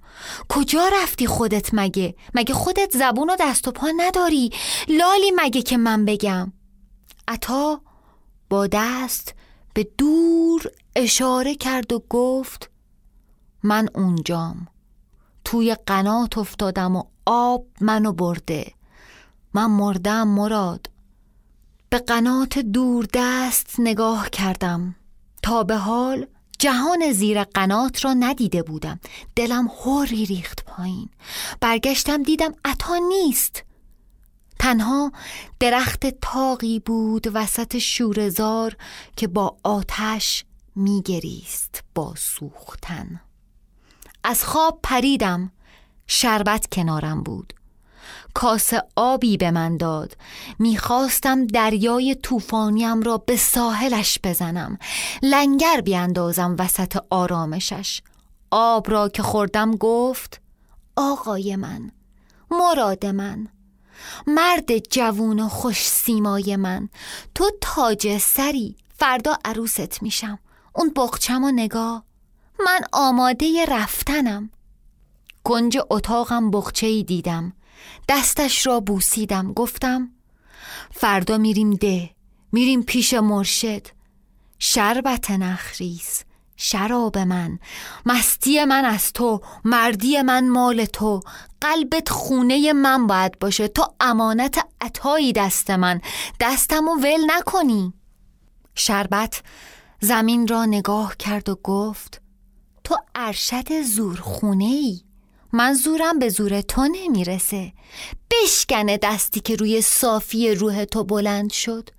کجا 0.48 0.88
رفتی 1.02 1.26
خودت 1.26 1.70
مگه؟ 1.72 2.14
مگه 2.34 2.54
خودت 2.54 2.96
زبون 2.96 3.30
و 3.30 3.36
دست 3.40 3.68
و 3.68 3.72
پا 3.72 3.86
نداری؟ 3.96 4.50
لالی 4.88 5.32
مگه 5.36 5.62
که 5.62 5.76
من 5.76 6.04
بگم؟ 6.04 6.52
عطا 7.28 7.80
با 8.50 8.66
دست 8.66 9.34
به 9.74 9.88
دور 9.98 10.62
اشاره 10.96 11.54
کرد 11.54 11.92
و 11.92 12.04
گفت 12.10 12.70
من 13.62 13.88
اونجام 13.94 14.66
توی 15.44 15.76
قنات 15.86 16.38
افتادم 16.38 16.96
و 16.96 17.02
آب 17.26 17.66
منو 17.80 18.12
برده 18.12 18.72
من 19.54 19.66
مردم 19.66 20.28
مراد 20.28 20.90
به 21.90 21.98
قنات 21.98 22.58
دور 22.58 23.06
دست 23.14 23.80
نگاه 23.80 24.30
کردم 24.30 24.94
تا 25.42 25.64
به 25.64 25.76
حال 25.76 26.26
جهان 26.58 27.12
زیر 27.12 27.44
قنات 27.44 28.04
را 28.04 28.14
ندیده 28.14 28.62
بودم. 28.62 29.00
دلم 29.36 29.66
هوری 29.66 30.26
ریخت 30.26 30.64
پایین. 30.64 31.08
برگشتم 31.60 32.22
دیدم 32.22 32.54
عطا 32.64 32.96
نیست. 33.08 33.62
تنها 34.58 35.12
درخت 35.60 36.06
تاقی 36.06 36.78
بود 36.78 37.26
وسط 37.34 37.78
شورزار 37.78 38.76
که 39.16 39.28
با 39.28 39.56
آتش 39.62 40.44
میگریست 40.76 41.82
با 41.94 42.14
سوختن. 42.16 43.20
از 44.24 44.44
خواب 44.44 44.80
پریدم. 44.82 45.52
شربت 46.06 46.66
کنارم 46.72 47.22
بود. 47.22 47.54
کاسه 48.34 48.82
آبی 48.96 49.36
به 49.36 49.50
من 49.50 49.76
داد. 49.76 50.16
می‌خواستم 50.58 51.46
دریای 51.46 52.14
طوفانیم 52.14 53.02
را 53.02 53.18
به 53.18 53.36
ساحلش 53.36 54.18
بزنم. 54.24 54.78
لنگر 55.22 55.80
بیاندازم 55.80 56.56
وسط 56.58 56.98
آرامشش. 57.10 58.02
آب 58.50 58.90
را 58.90 59.08
که 59.08 59.22
خوردم 59.22 59.76
گفت 59.76 60.40
آقای 60.96 61.56
من 61.56 61.90
مراد 62.50 63.06
من 63.06 63.48
مرد 64.26 64.78
جوون 64.78 65.40
و 65.40 65.48
خوش 65.48 65.88
سیمای 65.88 66.56
من 66.56 66.88
تو 67.34 67.50
تاج 67.60 68.18
سری 68.18 68.76
فردا 68.98 69.38
عروست 69.44 70.02
میشم. 70.02 70.38
اون 70.74 70.92
بخچم 70.96 71.44
و 71.44 71.50
نگاه. 71.50 72.04
من 72.66 72.80
آماده 72.92 73.64
رفتنم. 73.68 74.50
گنج 75.44 75.78
اتاقم 75.90 76.50
بخچه 76.50 77.02
دیدم. 77.02 77.52
دستش 78.08 78.66
را 78.66 78.80
بوسیدم. 78.80 79.52
گفتم 79.52 80.10
فردا 80.90 81.38
میریم 81.38 81.70
ده. 81.70 82.10
میریم 82.52 82.82
پیش 82.82 83.14
مرشد. 83.14 83.86
شربت 84.58 85.30
نخریز 85.30 86.24
شراب 86.56 87.18
من. 87.18 87.58
مستی 88.06 88.64
من 88.64 88.84
از 88.84 89.12
تو. 89.12 89.40
مردی 89.64 90.22
من 90.22 90.48
مال 90.48 90.84
تو. 90.84 91.20
قلبت 91.60 92.08
خونه 92.08 92.72
من 92.72 93.06
باید 93.06 93.38
باشه. 93.38 93.68
تو 93.68 93.84
امانت 94.00 94.58
عطایی 94.80 95.32
دست 95.32 95.70
من. 95.70 96.00
دستم 96.40 96.88
و 96.88 96.94
ول 96.94 97.30
نکنی. 97.30 97.92
شربت 98.74 99.42
زمین 100.00 100.48
را 100.48 100.64
نگاه 100.64 101.16
کرد 101.16 101.48
و 101.48 101.54
گفت 101.54 102.20
تو 102.84 102.96
ارشد 103.14 103.82
زورخونه 103.82 104.64
ای 104.64 105.00
من 105.52 105.74
زورم 105.74 106.18
به 106.18 106.28
زور 106.28 106.60
تو 106.60 106.88
نمی‌رسه. 106.92 107.72
بشکنه 108.30 108.98
دستی 109.02 109.40
که 109.40 109.56
روی 109.56 109.82
صافی 109.82 110.54
روح 110.54 110.84
تو 110.84 111.04
بلند 111.04 111.52
شد. 111.52 111.90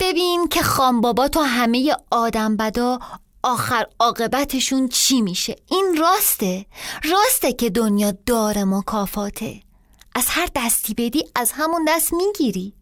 ببین 0.00 0.48
که 0.48 0.62
خان 0.62 1.00
بابا 1.00 1.28
تو 1.28 1.40
همه 1.40 1.96
آدم 2.10 2.56
بدا 2.56 2.98
آخر 3.42 3.86
عاقبتشون 3.98 4.88
چی 4.88 5.22
میشه؟ 5.22 5.56
این 5.70 5.96
راسته. 6.00 6.66
راسته 7.10 7.52
که 7.52 7.70
دنیا 7.70 8.12
داره 8.26 8.64
مکافاته 8.64 9.60
از 10.14 10.26
هر 10.28 10.48
دستی 10.54 10.94
بدی 10.94 11.24
از 11.34 11.52
همون 11.54 11.84
دست 11.88 12.12
می‌گیری. 12.12 12.74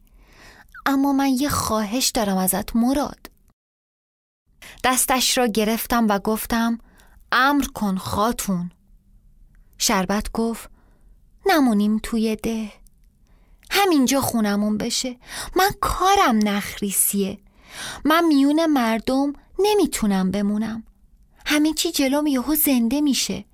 اما 0.86 1.12
من 1.12 1.28
یه 1.28 1.48
خواهش 1.48 2.08
دارم 2.08 2.36
ازت 2.36 2.76
مراد. 2.76 3.30
دستش 4.84 5.38
را 5.38 5.46
گرفتم 5.46 6.06
و 6.08 6.18
گفتم 6.18 6.78
امر 7.32 7.64
کن 7.74 7.96
خاتون. 7.96 8.70
شربت 9.82 10.32
گفت 10.32 10.70
نمونیم 11.46 12.00
توی 12.02 12.36
ده. 12.36 12.72
همینجا 13.70 14.20
خونمون 14.20 14.78
بشه. 14.78 15.16
من 15.56 15.70
کارم 15.80 16.38
نخریسیه. 16.48 17.38
من 18.04 18.24
میون 18.24 18.66
مردم 18.66 19.32
نمی‌تونم 19.58 20.30
بمونم. 20.30 20.84
همین 21.46 21.74
چی 21.74 21.92
جلوم 21.92 22.26
یهو 22.26 22.54
زنده 22.54 23.00
میشه. 23.00 23.44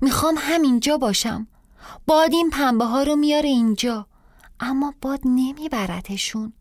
می‌خوام 0.00 0.34
همینجا 0.38 0.98
باشم. 0.98 1.46
باد 2.06 2.32
این 2.32 2.50
پنبه 2.50 2.84
ها 2.84 3.02
رو 3.02 3.16
میاره 3.16 3.48
اینجا. 3.48 4.06
اما 4.60 4.94
باد 5.00 5.20
نمیبرتشون 5.24 6.52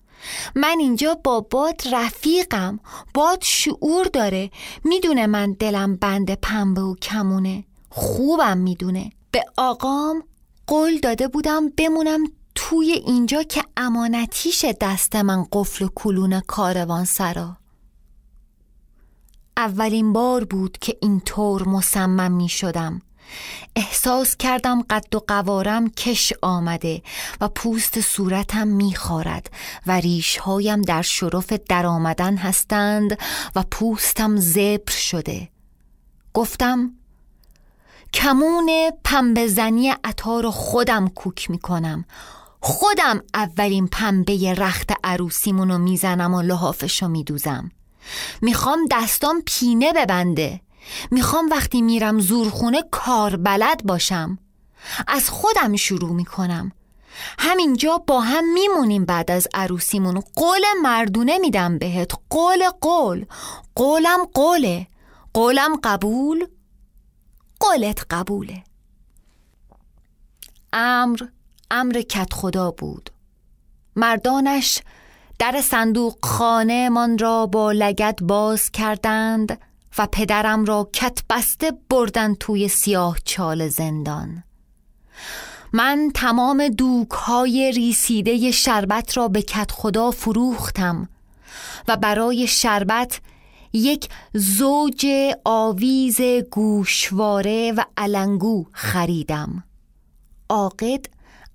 من 0.56 0.76
اینجا 0.80 1.14
با 1.24 1.42
باد 1.42 1.82
رفیقم. 1.92 2.80
باد 3.14 3.40
شعور 3.44 4.06
داره. 4.06 4.52
می‌دونه 4.84 5.28
من 5.28 5.52
دلم 5.52 5.96
بند 5.96 6.34
پنبه 6.34 6.82
و 6.82 6.96
کمونه. 6.96 7.64
خوبم 7.94 8.58
می‌دونه. 8.58 9.12
به 9.32 9.44
آقام 9.58 10.24
قول 10.68 11.00
داده 11.00 11.28
بودم 11.28 11.70
بمونم 11.70 12.24
توی 12.56 12.92
اینجا 12.92 13.44
که 13.44 13.64
امانتیش 13.78 14.66
دست 14.82 15.16
من 15.16 15.46
قفل 15.52 15.86
و 15.86 15.90
کلون 15.96 16.40
کاروان 16.40 17.06
سرا. 17.06 17.58
اولین 19.58 20.14
بار 20.14 20.44
بود 20.44 20.78
که 20.78 20.98
اینطور 21.02 21.68
مصمم 21.68 22.32
می 22.32 22.50
شدم 22.50 23.02
احساس 23.76 24.36
کردم 24.36 24.82
قد 24.82 25.16
و 25.16 25.20
قوارم 25.28 25.90
کش 25.90 26.34
آمده 26.42 27.02
و 27.42 27.48
پوست 27.48 28.02
صورتم 28.02 28.68
میخارد 28.68 29.52
و 29.88 29.92
ریشهایم 29.92 30.82
در 30.82 31.02
شرف 31.02 31.54
درآمدن 31.54 32.38
هستند 32.38 33.18
و 33.56 33.64
پوستم 33.72 34.36
زبر 34.36 34.92
شده. 34.92 35.50
گفتم 36.34 36.92
کمون 38.14 38.92
پنبه 39.04 39.48
زنی 39.48 39.94
عطا 40.04 40.40
رو 40.40 40.52
خودم 40.52 41.08
کوک 41.08 41.50
می‌کنم. 41.50 42.06
خودم 42.60 43.22
اولین 43.34 43.88
پنبه 43.88 44.54
رخت 44.54 44.92
عروسیمونو 45.04 45.78
می‌زنم 45.78 46.34
و 46.34 46.42
لحافشو 46.42 47.08
میدوزم. 47.08 47.72
می‌خوام 48.42 48.80
دستام 48.92 49.42
پینه 49.46 49.94
ببنده. 49.94 50.62
می‌خوام 51.12 51.50
وقتی 51.50 51.82
میرم 51.82 52.20
زورخونه 52.20 52.84
کار 52.92 53.36
بلد 53.36 53.84
باشم. 53.86 54.38
از 55.08 55.30
خودم 55.30 55.76
شروع 55.76 56.12
می‌کنم. 56.12 56.72
همینجا 57.40 57.98
با 57.98 58.22
هم 58.22 58.54
میمونیم 58.54 59.06
بعد 59.06 59.32
از 59.32 59.48
عروسیمون. 59.54 60.24
قول 60.36 60.62
مردونه 60.84 61.38
میدم 61.38 61.78
بهت. 61.78 62.12
قول 62.30 62.70
قول. 62.82 63.26
قولم 63.76 64.20
قوله. 64.34 64.88
قولم 65.34 65.76
قبول. 65.84 66.48
قولت 67.62 68.06
قبوله. 68.10 68.64
امر 70.74 71.22
امر 71.72 72.02
کت 72.02 72.34
خدا 72.34 72.72
بود. 72.72 73.10
مردانش 73.96 74.82
در 75.40 75.62
صندوق 75.64 76.18
خانه 76.24 76.90
من 76.90 77.18
را 77.18 77.46
با 77.46 77.72
لگت 77.72 78.24
باز 78.24 78.72
کردند 78.72 79.60
و 79.98 80.08
پدرم 80.12 80.66
را 80.66 80.90
کت 80.94 81.20
بسته 81.30 81.74
بردن 81.90 82.36
توی 82.36 82.68
سیاه 82.68 83.18
چال 83.26 83.68
زندان. 83.68 84.44
من 85.74 86.12
تمام 86.16 86.68
دوک 86.68 87.12
های 87.12 87.72
ریسیده 87.72 88.52
شربت 88.52 89.18
را 89.18 89.28
به 89.28 89.42
کت 89.42 89.72
خدا 89.72 90.12
فروختم 90.12 91.10
و 91.88 91.98
برای 91.98 92.48
شربت 92.48 93.22
یک 93.74 94.10
زوج 94.34 95.06
آویز 95.46 96.22
گوشواره 96.52 97.74
و 97.78 97.84
علنگو 97.98 98.66
خریدم. 98.72 99.64
عاقد 100.50 101.06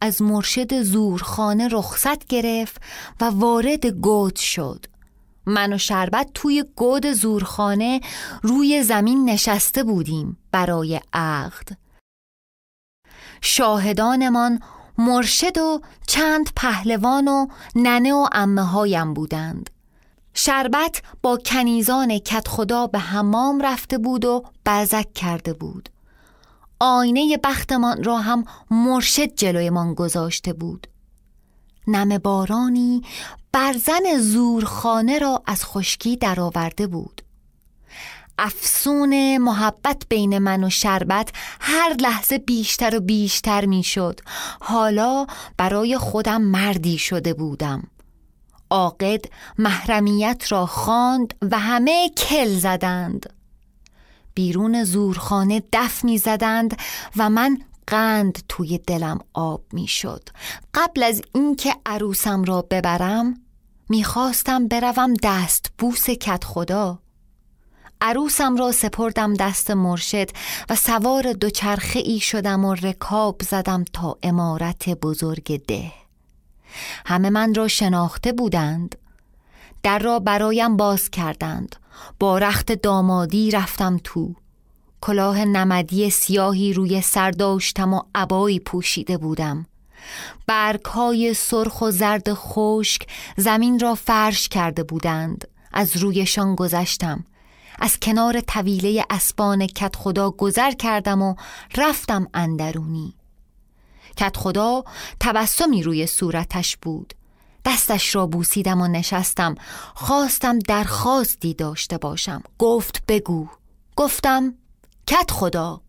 از 0.00 0.22
مرشد 0.22 0.82
زورخانه 0.82 1.68
رخصت 1.68 2.26
گرفت 2.26 2.80
و 3.20 3.24
وارد 3.24 3.86
گود 3.86 4.36
شد. 4.36 4.86
من 5.46 5.72
و 5.72 5.78
شربت 5.78 6.30
توی 6.34 6.64
گود 6.76 7.12
زورخانه 7.12 8.00
روی 8.42 8.82
زمین 8.82 9.30
نشسته 9.30 9.82
بودیم 9.82 10.36
برای 10.52 11.00
عقد. 11.12 11.68
شاهدانمان 13.40 14.60
مرشد 14.98 15.58
و 15.58 15.80
چند 16.06 16.48
پهلوان 16.56 17.28
و 17.28 17.46
ننه 17.74 18.12
و 18.14 18.26
امه 18.32 18.62
هایم 18.62 19.14
بودند. 19.14 19.70
شربت 20.38 21.02
با 21.22 21.36
کنیزان 21.36 22.18
کت 22.18 22.48
خدا 22.48 22.86
به 22.86 22.98
حمام 22.98 23.60
رفته 23.60 23.98
بود 23.98 24.24
و 24.24 24.44
بزک 24.66 25.12
کرده 25.12 25.52
بود. 25.52 25.88
آینه 26.80 27.36
بختمان 27.44 28.04
را 28.04 28.18
هم 28.18 28.44
مرشد 28.70 29.34
جلویمان 29.34 29.94
گذاشته 29.94 30.52
بود. 30.52 30.86
نم 31.86 32.18
بارانی 32.18 33.02
برزن 33.52 34.18
زورخانه 34.18 35.18
را 35.18 35.42
از 35.46 35.64
خشکی 35.64 36.16
درآورده 36.16 36.86
بود. 36.86 37.22
افسون 38.38 39.38
محبت 39.38 40.02
بین 40.08 40.38
من 40.38 40.64
و 40.64 40.70
شربت 40.70 41.28
هر 41.60 41.94
لحظه 42.00 42.38
بیشتر 42.38 42.96
و 42.96 43.00
بیشتر 43.00 43.66
می‌شد. 43.66 44.20
حالا 44.60 45.26
برای 45.56 45.98
خودم 45.98 46.42
مردی 46.42 46.98
شده 46.98 47.34
بودم. 47.34 47.82
عاقد 48.70 49.24
محرمیت 49.58 50.44
را 50.48 50.66
خواند 50.66 51.34
و 51.42 51.58
همه 51.58 52.08
کل 52.08 52.48
زدند. 52.48 53.32
بیرون 54.34 54.84
زورخانه 54.84 55.62
دف 55.72 56.04
می 56.04 56.18
زدند 56.18 56.76
و 57.16 57.30
من 57.30 57.58
قند 57.86 58.38
توی 58.48 58.78
دلم 58.78 59.18
آب 59.34 59.62
می 59.72 59.86
شد 59.86 60.28
قبل 60.74 61.02
از 61.02 61.22
اینکه 61.34 61.74
عروسم 61.86 62.44
را 62.44 62.62
ببرم 62.70 63.40
می‌خواستم 63.88 64.68
بروم 64.68 65.14
دست 65.22 65.70
بوس 65.78 66.10
کت 66.10 66.44
خدا 66.44 66.98
عروسم 68.00 68.56
را 68.56 68.72
سپردم 68.72 69.34
دست 69.34 69.70
مرشد 69.70 70.30
و 70.70 70.74
سوار 70.74 71.32
دوچرخه 71.32 71.98
ای 71.98 72.20
شدم 72.20 72.64
و 72.64 72.74
رکاب 72.74 73.42
زدم 73.42 73.84
تا 73.92 74.18
امارت 74.22 74.88
بزرگ 74.88 75.66
ده. 75.66 76.05
همه 77.06 77.30
من 77.30 77.54
را 77.54 77.68
شناخته 77.68 78.32
بودند. 78.32 78.96
در 79.82 79.98
را 79.98 80.18
برایم 80.18 80.76
باز 80.76 81.10
کردند. 81.10 81.76
با 82.20 82.38
رخت 82.38 82.72
دامادی 82.72 83.50
رفتم 83.50 84.00
تو. 84.04 84.34
کلاه 85.00 85.44
نمدی 85.44 86.10
سیاهی 86.10 86.72
روی 86.72 87.00
سر 87.00 87.30
داشتم 87.30 87.94
و 87.94 88.02
عبایی 88.14 88.60
پوشیده 88.60 89.16
بودم. 89.16 89.66
برگ 90.46 90.84
های 90.84 91.34
سرخ 91.34 91.82
و 91.82 91.90
زرد 91.90 92.34
خشک 92.34 93.06
زمین 93.36 93.78
را 93.78 93.94
فرش 93.94 94.48
کرده 94.48 94.82
بودند. 94.82 95.48
از 95.72 95.96
رویشان 95.96 96.54
گذشتم. 96.54 97.24
از 97.78 98.00
کنار 98.00 98.40
طویله 98.40 99.04
اسبان 99.10 99.66
کت 99.66 99.96
خدا 99.96 100.30
گذر 100.30 100.70
کردم 100.70 101.22
و 101.22 101.34
رفتم 101.76 102.26
اندرونی. 102.34 103.15
کت 104.16 104.36
خدا 104.36 104.84
تبسمی 105.20 105.82
روی 105.82 106.06
صورتش 106.06 106.76
بود. 106.76 107.14
دستش 107.64 108.14
را 108.14 108.26
بوسیدم 108.26 108.80
و 108.80 108.88
نشستم. 108.88 109.54
خواستم 109.94 110.58
درخواستی 110.58 111.54
داشته 111.54 111.98
باشم. 111.98 112.42
گفت 112.58 113.02
بگو. 113.08 113.48
گفتم 113.96 114.54
کت 115.06 115.30
خدا 115.30 115.80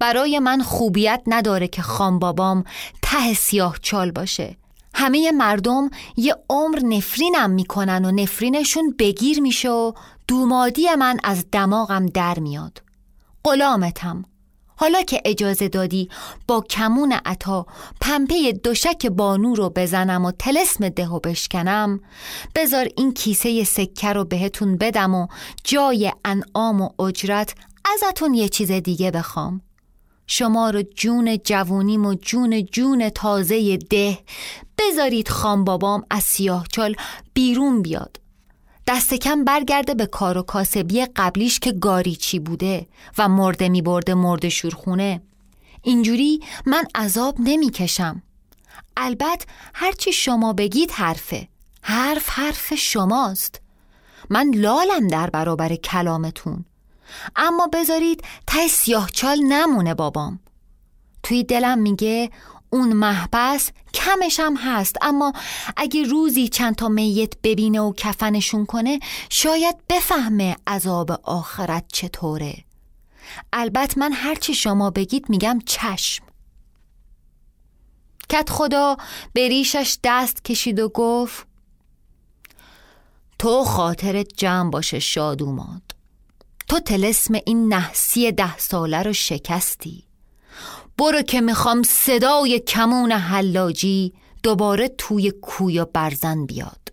برای 0.00 0.38
من 0.38 0.62
خوبیت 0.62 1.22
نداره 1.26 1.68
که 1.68 1.82
خانبابام 1.82 2.64
ته 3.02 3.34
سیاه 3.34 3.76
چال 3.82 4.10
باشه. 4.10 4.56
همه 4.94 5.32
مردم 5.32 5.90
یه 6.16 6.36
عمر 6.50 6.78
نفرینم 6.78 7.50
می‌کنن 7.50 8.04
و 8.04 8.10
نفرینشون 8.10 8.94
بگیر 8.98 9.40
میشه 9.40 9.70
و 9.70 9.92
دومادی 10.28 10.94
من 10.94 11.16
از 11.24 11.44
دماغم 11.52 12.06
در 12.06 12.38
میاد. 12.38 12.82
غلامتم. 13.44 14.24
حالا 14.76 15.02
که 15.02 15.22
اجازه 15.24 15.68
دادی 15.68 16.08
با 16.48 16.60
کمون 16.60 17.12
عطا 17.24 17.66
پمپه 18.00 18.52
دوشک 18.52 19.06
بانو 19.06 19.54
رو 19.54 19.70
بزنم 19.70 20.24
و 20.24 20.32
تلسم 20.32 20.88
ده 20.88 21.08
و 21.08 21.20
بشکنم. 21.20 22.00
بذار 22.54 22.88
این 22.96 23.12
کیسه 23.12 23.64
سکه 23.64 24.12
رو 24.12 24.24
بهتون 24.24 24.76
بدم 24.76 25.14
و 25.14 25.26
جای 25.64 26.12
انعام 26.24 26.80
و 26.80 27.02
اجرت 27.02 27.54
ازتون 27.92 28.34
یه 28.34 28.48
چیز 28.48 28.72
دیگه 28.72 29.10
بخوام. 29.10 29.60
شما 30.26 30.70
رو 30.70 30.82
جون 30.82 31.38
جوونیم 31.44 32.06
و 32.06 32.14
جون 32.14 32.64
جون 32.64 33.08
تازه 33.08 33.76
ده. 33.76 34.18
بذارید 34.78 35.28
خام 35.28 35.64
بابام 35.64 36.04
از 36.10 36.22
سیاه 36.22 36.66
چال 36.72 36.96
بیرون 37.34 37.82
بیاد. 37.82 38.23
دست 38.86 39.14
کم 39.14 39.44
برگرده 39.44 39.94
به 39.94 40.06
کار 40.06 40.38
و 40.38 40.42
کاسبی 40.42 41.06
قبلیش 41.16 41.58
که 41.58 41.72
گاریچی 41.72 42.38
بوده 42.38 42.86
و 43.18 43.28
مرده 43.28 43.68
می 43.68 43.82
برده 43.82 44.14
مرده 44.14 44.48
شورخونه. 44.48 45.22
اینجوری 45.82 46.40
من 46.66 46.84
عذاب 46.94 47.36
نمی 47.38 47.70
کشم 47.70 48.22
البته 48.96 49.46
هرچی 49.74 50.12
شما 50.12 50.52
بگید 50.52 50.90
حرفه. 50.90 51.48
حرف 51.82 52.28
حرف 52.28 52.74
شماست. 52.74 53.60
من 54.30 54.50
لالم 54.54 55.08
در 55.08 55.30
برابر 55.30 55.76
کلامتون. 55.76 56.64
اما 57.36 57.66
بذارید 57.66 58.24
ته 58.46 58.68
سیاه 58.68 59.10
چال 59.10 59.38
نمونه 59.38 59.94
بابام. 59.94 60.40
توی 61.22 61.44
دلم 61.44 61.78
میگه 61.78 62.30
اون 62.74 62.92
محبس 62.92 63.70
کمش 63.94 64.40
هم 64.40 64.56
هست. 64.56 64.96
اما 65.02 65.32
اگه 65.76 66.02
روزی 66.02 66.48
چند 66.48 66.74
تا 66.74 66.88
میت 66.88 67.32
ببینه 67.42 67.80
و 67.80 67.92
کفنشون 67.96 68.66
کنه 68.66 69.00
شاید 69.30 69.76
بفهمه 69.88 70.56
عذاب 70.66 71.10
آخرت 71.22 71.84
چطوره. 71.92 72.64
البته 73.52 73.98
من 73.98 74.12
هرچی 74.12 74.54
شما 74.54 74.90
بگید 74.90 75.30
میگم 75.30 75.58
چشم. 75.66 76.24
کت 78.28 78.50
خدا 78.50 78.96
به 79.32 79.48
ریشش 79.48 79.98
دست 80.04 80.44
کشید 80.44 80.80
و 80.80 80.88
گفت 80.88 81.46
تو 83.38 83.64
خاطرت 83.64 84.28
جمع 84.36 84.70
باشه 84.70 84.98
شادوماد 84.98 85.82
تو 86.68 86.80
تلسم 86.80 87.34
این 87.46 87.74
نحسی 87.74 88.32
ده 88.32 88.58
ساله 88.58 89.02
رو 89.02 89.12
شکستی. 89.12 90.04
برو 90.98 91.22
که 91.22 91.40
می‌خوام 91.40 91.82
صدای 91.82 92.60
کمون 92.60 93.12
حلاجی 93.12 94.12
دوباره 94.42 94.88
توی 94.88 95.30
کوی 95.30 95.84
برزن 95.84 96.46
بیاد. 96.46 96.92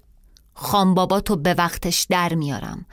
خان 0.53 0.93
بابا 0.93 1.19
تو 1.19 1.35
به 1.35 1.53
وقتش 1.53 2.07
در 2.09 2.33
میارم. 2.33 2.85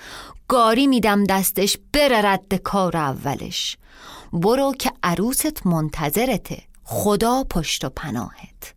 گاری 0.49 0.87
میدم 0.87 1.25
دستش 1.25 1.77
بره 1.93 2.23
رد 2.23 2.55
کار 2.55 2.97
اولش. 2.97 3.77
برو 4.33 4.75
که 4.79 4.93
عروست 5.03 5.67
منتظرته. 5.67 6.63
خدا 6.85 7.45
پشت 7.45 7.85
و 7.85 7.89
پناهت. 7.89 8.75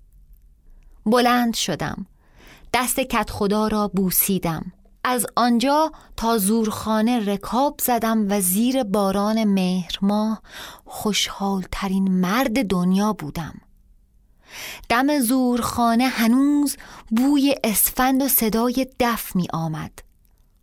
بلند 1.05 1.55
شدم. 1.55 2.05
دست 2.73 2.99
کت 2.99 3.29
خدا 3.29 3.67
را 3.67 3.87
بوسیدم. 3.87 4.71
از 5.03 5.25
آنجا 5.35 5.91
تا 6.17 6.37
زورخانه 6.37 7.25
رکاب 7.25 7.81
زدم 7.81 8.31
و 8.31 8.41
زیر 8.41 8.83
باران 8.83 9.43
خوشحال 10.85 11.65
ترین 11.71 12.11
مرد 12.11 12.67
دنیا 12.67 13.13
بودم. 13.13 13.61
دم 14.89 15.19
زورخانه 15.19 16.07
هنوز 16.07 16.77
بوی 17.09 17.55
اسفند 17.63 18.21
و 18.21 18.27
صدای 18.27 18.87
دف 18.99 19.35
می 19.35 19.47
آمد. 19.53 19.91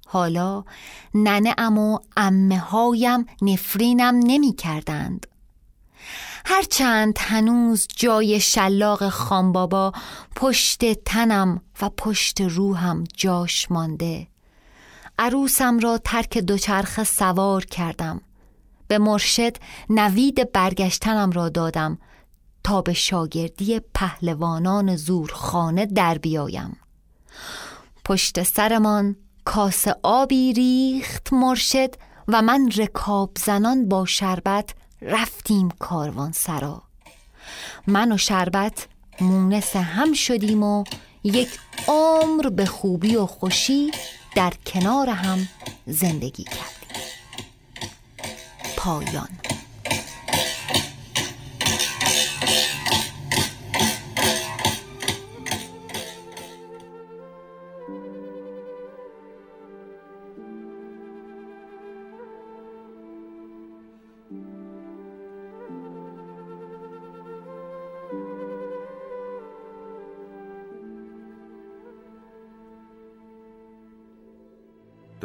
حالا 0.06 0.64
ننه 1.14 1.54
ام 1.58 1.78
و 1.78 1.98
امه 2.16 2.58
هایم 2.58 3.26
نفرینم 3.42 4.20
نمی 4.24 4.52
کردند. 4.52 5.26
هرچند 6.50 7.18
هنوز 7.20 7.86
جای 7.96 8.40
شلاق 8.40 9.08
خانبابا 9.08 9.92
پشت 10.36 10.92
تنم 10.92 11.60
و 11.82 11.88
پشت 11.88 12.40
روحم 12.40 13.04
جاش 13.16 13.70
مانده. 13.70 14.28
عروسم 15.18 15.78
را 15.78 15.98
ترک 15.98 16.38
دوچرخه 16.38 17.04
سوار 17.04 17.64
کردم. 17.64 18.20
به 18.88 18.98
مرشد 18.98 19.56
نوید 19.90 20.52
برگشتنم 20.52 21.30
را 21.30 21.48
دادم 21.48 21.98
تا 22.64 22.82
به 22.82 22.92
شاگردی 22.92 23.80
پهلوانان 23.94 24.96
زورخانه 24.96 25.86
در 25.86 26.18
بیایم. 26.18 26.76
پشت 28.04 28.42
سرمان 28.42 29.16
کاس 29.44 29.84
آبی 30.02 30.52
ریخت 30.52 31.32
مرشد 31.32 31.94
و 32.28 32.42
من 32.42 32.70
رکاب 32.76 33.30
زنان 33.44 33.88
با 33.88 34.04
شربت 34.06 34.74
رفتیم 35.02 35.68
کاروان 35.78 36.32
سرا. 36.32 36.82
من 37.86 38.12
و 38.12 38.16
شربت 38.16 38.86
مونس 39.20 39.76
هم 39.76 40.12
شدیم 40.12 40.62
و 40.62 40.84
یک 41.24 41.48
عمر 41.88 42.48
به 42.48 42.66
خوبی 42.66 43.16
و 43.16 43.26
خوشی 43.26 43.90
در 44.34 44.52
کنار 44.66 45.08
هم 45.08 45.48
زندگی 45.86 46.44
کردیم. 46.44 47.02
پایان. 48.76 49.28